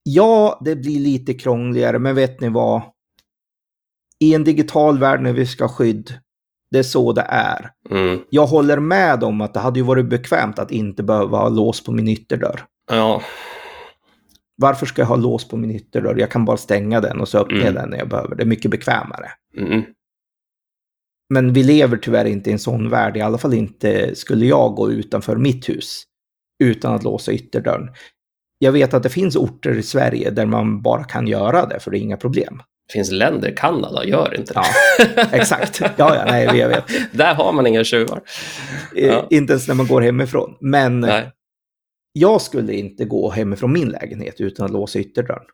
Ja, 0.04 0.62
det 0.66 0.76
blir 0.76 1.00
lite 1.00 1.34
krångligare, 1.34 2.00
men 2.00 2.16
vet 2.16 2.42
ni 2.42 2.50
vad? 2.50 2.82
I 4.20 4.34
en 4.34 4.44
digital 4.44 5.00
värld 5.00 5.22
när 5.22 5.34
vi 5.34 5.46
ska 5.46 5.68
skydd, 5.68 6.14
det 6.72 6.80
är 6.80 6.84
så 6.84 7.14
det 7.14 7.26
är. 7.30 7.72
Mm. 7.90 8.20
Jag 8.30 8.46
håller 8.48 8.80
med 8.80 9.24
om 9.24 9.42
att 9.42 9.54
det 9.54 9.60
hade 9.60 9.80
ju 9.80 9.86
varit 9.86 10.10
bekvämt 10.10 10.60
att 10.60 10.72
inte 10.72 11.04
behöva 11.04 11.38
ha 11.38 11.50
lås 11.50 11.84
på 11.84 11.92
min 11.92 12.08
ytterdörr. 12.08 12.66
Ja. 12.92 13.22
Varför 14.56 14.86
ska 14.86 15.02
jag 15.02 15.08
ha 15.08 15.16
lås 15.16 15.48
på 15.48 15.58
min 15.58 15.72
ytterdörr? 15.72 16.20
Jag 16.20 16.32
kan 16.32 16.46
bara 16.46 16.58
stänga 16.58 17.02
den 17.02 17.20
och 17.20 17.28
så 17.28 17.38
öppnar 17.38 17.58
jag 17.58 17.68
Mm. 17.68 17.76
den 17.82 17.90
när 17.90 17.98
jag 17.98 18.10
behöver. 18.10 18.36
Det 18.36 18.44
är 18.44 18.48
mycket 18.48 18.72
bekvämare. 18.72 19.32
Mm. 19.58 19.82
Men 21.30 21.54
vi 21.54 21.64
lever 21.64 21.98
tyvärr 21.98 22.26
inte 22.26 22.50
i 22.50 22.54
en 22.54 22.60
sån 22.60 22.90
värld, 22.90 23.18
i 23.18 23.22
alla 23.22 23.38
fall 23.38 23.54
inte 23.54 24.16
skulle 24.16 24.46
jag 24.46 24.76
gå 24.76 24.92
utanför 24.92 25.36
mitt 25.36 25.70
hus 25.70 26.04
utan 26.64 26.94
att 26.94 27.04
låsa 27.04 27.32
ytterdörren. 27.32 27.90
Jag 28.64 28.72
vet 28.72 28.94
att 28.94 29.04
det 29.04 29.10
finns 29.10 29.36
orter 29.36 29.78
i 29.78 29.84
Sverige 29.84 30.30
där 30.30 30.46
man 30.46 30.82
bara 30.82 31.04
kan 31.04 31.28
göra 31.28 31.66
det, 31.66 31.80
för 31.80 31.92
det 31.92 31.98
är 31.98 32.00
inga 32.00 32.18
problem. 32.18 32.62
Det 32.88 32.94
finns 32.94 33.12
länder, 33.12 33.54
Kanada 33.58 34.06
gör 34.06 34.36
inte 34.38 34.54
det. 34.54 34.62
Ja, 35.16 35.24
exakt. 35.32 35.80
Ja, 35.82 35.92
ja, 35.98 36.24
nej, 36.28 36.58
jag 36.58 36.70
vet. 36.70 36.84
Där 37.12 37.34
har 37.36 37.54
man 37.54 37.68
inga 37.68 37.84
tjuvar. 37.84 38.22
Eh, 38.96 39.08
Ja. 39.08 39.28
Inte 39.30 39.54
ens 39.54 39.68
när 39.68 39.76
man 39.76 39.88
går 39.88 40.02
hemifrån. 40.02 40.58
Men 40.62 41.00
Nej. 41.00 41.32
jag 42.14 42.42
skulle 42.42 42.74
inte 42.74 43.06
gå 43.06 43.30
hemifrån 43.30 43.74
min 43.74 43.90
lägenhet 43.90 44.42
utan 44.42 44.66
att 44.66 44.72
låsa 44.72 45.00
ytterdörren. 45.00 45.46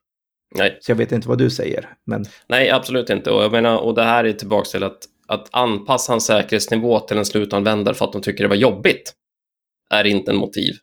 Nej. 0.56 0.78
Så 0.82 0.91
jag 0.91 0.96
vet 0.96 1.12
inte 1.12 1.28
vad 1.28 1.38
du 1.38 1.50
säger. 1.50 1.89
Men 2.06 2.26
Nej, 2.50 2.70
absolut 2.70 3.10
inte. 3.10 3.32
Och, 3.32 3.43
jag 3.43 3.52
menar, 3.52 3.78
och 3.78 3.96
det 3.96 4.04
här 4.04 4.24
är 4.24 4.34
tillbaka 4.34 4.65
till 4.70 4.84
att, 4.84 4.98
att 5.28 5.48
anpassa 5.52 6.13
en 6.13 6.22
säkerhetsnivå 6.22 7.00
till 7.00 7.17
en 7.17 7.26
slutanvändare 7.26 7.96
för 7.96 8.06
att 8.06 8.13
de 8.13 8.22
tycker 8.22 8.43
det 8.43 8.48
var 8.50 8.56
jobbigt 8.56 9.13
är 9.89 10.04
inte 10.04 10.32
en 10.32 10.38
motiv 10.38 10.74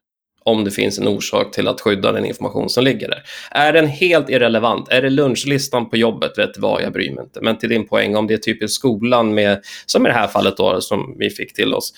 om 0.44 0.64
det 0.64 0.70
finns 0.70 0.98
en 0.98 1.08
orsak 1.08 1.52
till 1.52 1.68
att 1.68 1.80
skydda 1.80 2.12
den 2.12 2.24
information 2.24 2.70
som 2.70 2.84
ligger 2.84 3.08
där. 3.08 3.22
Är 3.50 3.72
den 3.72 3.86
helt 3.86 4.30
irrelevant, 4.30 4.88
är 4.88 5.02
det 5.02 5.10
lunchlistan 5.10 5.90
på 5.90 5.96
jobbet, 5.96 6.38
vet 6.38 6.54
du 6.54 6.60
vad, 6.60 6.82
jag 6.82 6.92
bryr 6.92 7.10
mig 7.10 7.24
inte. 7.24 7.40
Men 7.40 7.58
till 7.58 7.68
din 7.68 7.88
poäng, 7.88 8.16
om 8.16 8.26
det 8.26 8.34
är 8.34 8.38
typiskt 8.38 8.74
skolan 8.74 9.34
med, 9.34 9.60
som 9.86 10.06
i 10.06 10.08
det 10.08 10.14
här 10.14 10.26
fallet 10.26 10.56
då, 10.56 10.80
som 10.80 11.16
vi 11.18 11.30
fick 11.30 11.54
till 11.54 11.74
oss, 11.74 11.92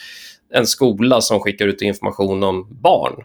en 0.54 0.66
skola 0.66 1.20
som 1.20 1.40
skickar 1.40 1.66
ut 1.66 1.82
information 1.82 2.42
om 2.42 2.78
barn, 2.82 3.22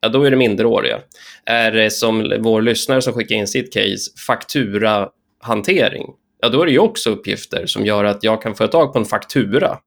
ja, 0.00 0.08
då 0.08 0.22
är 0.22 0.30
det 0.30 0.36
minderåriga. 0.36 1.00
Är 1.46 1.72
det 1.72 1.90
som 1.90 2.34
vår 2.40 2.62
lyssnare 2.62 3.02
som 3.02 3.12
skickar 3.12 3.36
in 3.36 3.46
sitt 3.46 3.72
case, 3.72 4.10
fakturahantering, 4.26 6.06
ja, 6.42 6.48
då 6.48 6.62
är 6.62 6.66
det 6.66 6.72
ju 6.72 6.78
också 6.78 7.10
uppgifter 7.10 7.66
som 7.66 7.86
gör 7.86 8.04
att 8.04 8.24
jag 8.24 8.42
kan 8.42 8.54
få 8.54 8.66
tag 8.66 8.92
på 8.92 8.98
en 8.98 9.04
faktura 9.04 9.78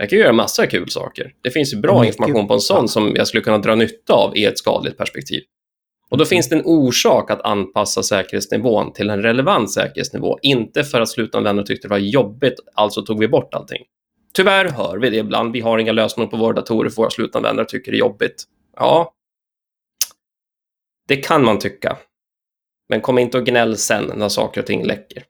jag 0.00 0.10
kan 0.10 0.18
göra 0.18 0.32
massa 0.32 0.66
kul 0.66 0.90
saker. 0.90 1.32
Det 1.42 1.50
finns 1.50 1.74
bra 1.74 2.00
Mycket- 2.00 2.14
information 2.14 2.48
på 2.48 2.54
en 2.54 2.60
sån 2.60 2.88
som 2.88 3.12
jag 3.16 3.28
skulle 3.28 3.42
kunna 3.42 3.58
dra 3.58 3.74
nytta 3.74 4.12
av 4.12 4.36
i 4.36 4.44
ett 4.44 4.58
skadligt 4.58 4.96
perspektiv. 4.98 5.42
Och 6.10 6.18
då 6.18 6.24
finns 6.24 6.48
det 6.48 6.56
en 6.56 6.62
orsak 6.64 7.30
att 7.30 7.40
anpassa 7.42 8.02
säkerhetsnivån 8.02 8.92
till 8.92 9.10
en 9.10 9.22
relevant 9.22 9.72
säkerhetsnivå. 9.72 10.38
Inte 10.42 10.84
för 10.84 11.00
att 11.00 11.08
slutanvändare 11.08 11.66
tyckte 11.66 11.88
det 11.88 11.90
var 11.90 11.98
jobbigt, 11.98 12.54
alltså 12.74 13.02
tog 13.02 13.20
vi 13.20 13.28
bort 13.28 13.54
allting. 13.54 13.84
Tyvärr 14.34 14.68
hör 14.68 14.98
vi 14.98 15.10
det 15.10 15.16
ibland. 15.16 15.52
Vi 15.52 15.60
har 15.60 15.78
inga 15.78 15.92
lösningar 15.92 16.30
på 16.30 16.36
våra 16.36 16.52
datorer 16.52 16.90
för 16.90 16.96
våra 16.96 17.10
slutanvändare 17.10 17.66
tycker 17.66 17.92
det 17.92 17.96
är 17.96 18.00
jobbigt. 18.00 18.44
Ja, 18.76 19.14
det 21.08 21.16
kan 21.16 21.44
man 21.44 21.58
tycka. 21.58 21.96
Men 22.88 23.00
kom 23.00 23.18
inte 23.18 23.38
och 23.38 23.46
gnäll 23.46 23.76
sen 23.76 24.12
när 24.16 24.28
saker 24.28 24.60
och 24.60 24.66
ting 24.66 24.84
läcker. 24.86 25.24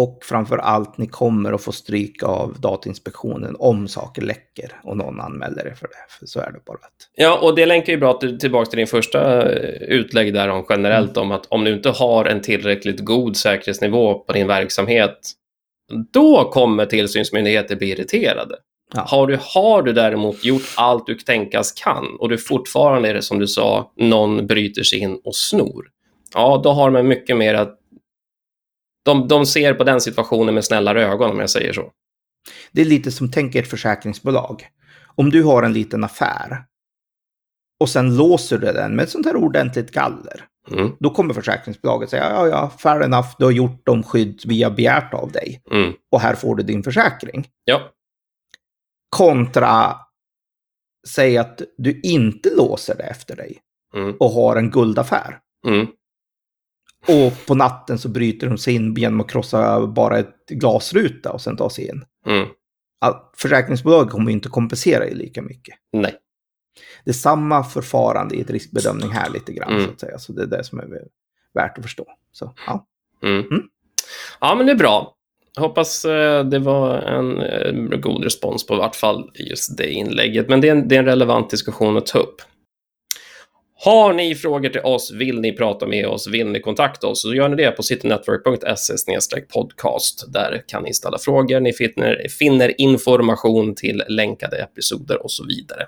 Och 0.00 0.18
framför 0.22 0.58
allt, 0.58 0.98
ni 0.98 1.06
kommer 1.06 1.52
att 1.52 1.62
få 1.62 1.72
stryk 1.72 2.22
av 2.22 2.56
Datainspektionen 2.60 3.56
om 3.58 3.88
saker 3.88 4.22
läcker 4.22 4.80
och 4.84 4.96
någon 4.96 5.20
anmäler 5.20 5.66
er 5.66 5.74
för 5.74 5.88
det. 5.88 6.14
För 6.18 6.26
så 6.26 6.40
är 6.40 6.52
det 6.52 6.64
bara. 6.66 6.78
Ja, 7.16 7.38
och 7.42 7.56
det 7.56 7.66
länkar 7.66 7.92
ju 7.92 7.98
bra 7.98 8.12
till- 8.12 8.38
tillbaka 8.38 8.70
till 8.70 8.76
din 8.76 8.86
första 8.86 9.50
eh, 9.52 9.82
utlägg 9.82 10.34
där 10.34 10.48
om 10.48 10.64
generellt 10.68 11.16
om 11.16 11.32
att 11.32 11.46
om 11.46 11.64
du 11.64 11.74
inte 11.74 11.90
har 11.90 12.24
en 12.24 12.40
tillräckligt 12.42 13.00
god 13.00 13.36
säkerhetsnivå 13.36 14.18
på 14.18 14.32
din 14.32 14.46
verksamhet, 14.46 15.18
då 16.12 16.50
kommer 16.50 16.86
tillsynsmyndigheter 16.86 17.76
bli 17.76 17.90
irriterade. 17.90 18.54
Ja. 18.94 19.04
Har, 19.08 19.26
du, 19.26 19.38
har 19.54 19.82
du 19.82 19.92
däremot 19.92 20.44
gjort 20.44 20.62
allt 20.76 21.06
du 21.06 21.14
tänkas 21.14 21.72
kan 21.72 22.06
och 22.18 22.28
du 22.28 22.38
fortfarande 22.38 23.08
är 23.08 23.14
det 23.14 23.22
som 23.22 23.38
du 23.38 23.46
sa, 23.46 23.92
någon 23.96 24.46
bryter 24.46 24.82
sig 24.82 24.98
in 24.98 25.20
och 25.24 25.34
snor, 25.34 25.86
ja, 26.34 26.60
då 26.64 26.70
har 26.70 26.90
man 26.90 27.08
mycket 27.08 27.36
mer 27.36 27.54
att 27.54 27.76
de, 29.10 29.28
de 29.28 29.46
ser 29.46 29.74
på 29.74 29.84
den 29.84 30.00
situationen 30.00 30.54
med 30.54 30.64
snällare 30.64 31.04
ögon, 31.06 31.30
om 31.30 31.40
jag 31.40 31.50
säger 31.50 31.72
så. 31.72 31.90
Det 32.72 32.80
är 32.80 32.84
lite 32.86 33.10
som, 33.10 33.30
tänk 33.30 33.54
ett 33.54 33.70
försäkringsbolag. 33.70 34.66
Om 35.14 35.30
du 35.30 35.42
har 35.42 35.62
en 35.62 35.72
liten 35.72 36.04
affär 36.04 36.64
och 37.80 37.88
sen 37.88 38.16
låser 38.16 38.58
du 38.58 38.66
den 38.72 38.96
med 38.96 39.02
ett 39.02 39.10
sånt 39.10 39.26
här 39.26 39.36
ordentligt 39.36 39.90
galler. 39.92 40.44
Mm, 40.70 40.92
Då 41.00 41.10
kommer 41.10 41.34
försäkringsbolaget 41.34 42.10
säga, 42.10 42.30
ja, 42.30 42.48
ja, 42.48 42.70
fair 42.78 43.00
enough, 43.02 43.28
du 43.38 43.44
har 43.44 43.52
gjort 43.52 43.80
de 43.86 44.02
skydd 44.02 44.42
vi 44.46 44.62
har 44.62 44.70
begärt 44.70 45.14
av 45.14 45.32
dig. 45.32 45.62
mm, 45.70 45.92
Och 46.12 46.20
här 46.20 46.34
får 46.34 46.56
du 46.56 46.62
din 46.62 46.82
försäkring. 46.82 47.48
ja, 47.64 47.80
Kontra, 49.16 49.96
säg 51.08 51.38
att 51.38 51.62
du 51.78 52.00
inte 52.00 52.50
låser 52.56 52.94
det 52.96 53.02
efter 53.02 53.36
dig 53.36 53.58
mm, 53.94 54.16
och 54.20 54.30
har 54.30 54.56
en 54.56 54.70
guldaffär. 54.70 55.38
Och 57.08 57.46
på 57.46 57.54
natten 57.54 57.98
så 57.98 58.08
bryter 58.08 58.46
de 58.46 58.58
sig 58.58 58.74
in 58.74 58.94
genom 58.94 59.20
att 59.20 59.30
krossa 59.30 59.86
bara 59.86 60.18
ett 60.18 60.46
glasruta 60.48 61.32
och 61.32 61.40
sen 61.40 61.56
ta 61.56 61.70
sig 61.70 61.88
in. 61.88 62.04
mm. 62.26 62.48
Försäkringsbolag 63.36 64.10
kommer 64.10 64.30
ju 64.30 64.32
inte 64.32 64.48
kompensera 64.48 64.98
dig 64.98 65.14
lika 65.14 65.42
mycket. 65.42 65.74
Nej. 65.92 66.14
Det 67.04 67.10
är 67.10 67.14
samma 67.14 67.64
förfarande 67.64 68.34
i 68.34 68.40
ett 68.40 68.50
riskbedömning 68.50 69.10
här 69.10 69.30
lite 69.30 69.52
grann. 69.52 69.72
Mm. 69.72 69.84
Så 69.84 69.90
att 69.90 70.00
säga. 70.00 70.18
Så 70.18 70.32
det 70.32 70.42
är 70.42 70.46
det 70.46 70.64
som 70.64 70.80
är 70.80 70.86
värt 71.54 71.78
att 71.78 71.84
förstå. 71.84 72.06
Så, 72.32 72.54
ja. 72.66 72.86
Mm. 73.22 73.40
Mm. 73.40 73.62
Ja, 74.40 74.54
men 74.54 74.66
det 74.66 74.72
är 74.72 74.76
bra. 74.76 75.16
Hoppas 75.58 76.04
eh, 76.04 76.44
det 76.44 76.58
var 76.58 76.98
en 76.98 77.40
eh, 77.40 77.98
god 77.98 78.24
respons 78.24 78.66
på 78.66 78.74
i 78.74 78.78
vart 78.78 78.96
fall 78.96 79.30
just 79.34 79.76
det 79.76 79.90
inlägget. 79.90 80.48
Men 80.48 80.60
det 80.60 80.68
är, 80.68 80.72
en, 80.72 80.88
det 80.88 80.94
är 80.94 80.98
en 80.98 81.04
relevant 81.04 81.50
diskussion 81.50 81.96
att 81.96 82.06
ta 82.06 82.18
upp. 82.18 82.42
Har 83.82 84.12
ni 84.12 84.34
frågor 84.34 84.68
till 84.68 84.80
oss, 84.80 85.12
vill 85.12 85.40
ni 85.40 85.52
prata 85.52 85.86
med 85.86 86.06
oss, 86.06 86.28
vill 86.28 86.46
ni 86.46 86.60
kontakta 86.60 87.06
oss, 87.06 87.22
så 87.22 87.34
gör 87.34 87.48
ni 87.48 87.56
det 87.56 87.70
på 87.70 87.82
citynetwork.se 87.82 89.40
podcast. 89.40 90.32
Där 90.32 90.62
kan 90.66 90.82
ni 90.82 90.94
ställa 90.94 91.18
frågor, 91.18 91.60
ni 91.60 91.72
finner, 91.72 92.28
finner 92.38 92.80
information 92.80 93.74
till 93.74 94.02
länkade 94.08 94.56
episoder 94.56 95.22
och 95.22 95.30
så 95.30 95.44
vidare. 95.44 95.86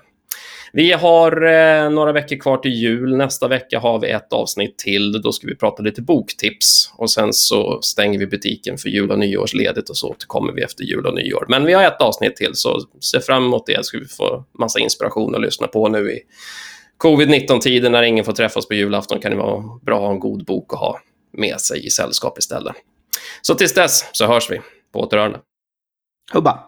Vi 0.73 0.91
har 0.91 1.45
eh, 1.45 1.89
några 1.89 2.11
veckor 2.11 2.35
kvar 2.35 2.57
till 2.57 2.73
jul. 2.73 3.17
Nästa 3.17 3.47
vecka 3.47 3.79
har 3.79 3.99
vi 3.99 4.09
ett 4.09 4.33
avsnitt 4.33 4.77
till. 4.77 5.21
Då 5.21 5.31
ska 5.31 5.47
vi 5.47 5.55
prata 5.55 5.83
lite 5.83 6.01
boktips. 6.01 6.91
Och 6.97 7.11
sen 7.11 7.33
så 7.33 7.81
stänger 7.81 8.19
vi 8.19 8.27
butiken 8.27 8.77
för 8.77 8.89
jul 8.89 9.11
och 9.11 9.19
nyårsledigt 9.19 9.89
och 9.89 9.97
så 9.97 10.09
återkommer 10.09 10.53
vi 10.53 10.61
efter 10.61 10.83
jul 10.83 11.05
och 11.05 11.15
nyår. 11.15 11.45
Men 11.49 11.65
vi 11.65 11.73
har 11.73 11.83
ett 11.83 12.01
avsnitt 12.01 12.35
till, 12.35 12.51
så 12.53 12.79
se 12.99 13.19
fram 13.19 13.45
emot 13.45 13.65
det. 13.65 13.85
ska 13.85 13.97
vi 13.97 14.05
få 14.05 14.45
massa 14.59 14.79
inspiration 14.79 15.35
att 15.35 15.41
lyssna 15.41 15.67
på 15.67 15.89
nu 15.89 16.11
i 16.11 16.19
Covid-19-tider 17.03 17.89
när 17.89 18.03
ingen 18.03 18.25
får 18.25 18.33
träffas 18.33 18.67
på 18.67 18.73
julafton 18.73 19.19
kan 19.19 19.31
det 19.31 19.37
vara 19.37 19.79
bra 19.81 19.95
att 19.95 20.01
ha 20.03 20.11
en 20.11 20.19
god 20.19 20.45
bok 20.45 20.73
att 20.73 20.79
ha 20.79 20.99
med 21.31 21.61
sig 21.61 21.85
i 21.85 21.89
sällskap 21.89 22.37
istället. 22.37 22.75
Så 23.41 23.55
tills 23.55 23.73
dess 23.73 24.09
så 24.11 24.27
hörs 24.27 24.51
vi. 24.51 24.61
På 24.93 24.99
återhörande. 24.99 25.39
Hubba! 26.33 26.59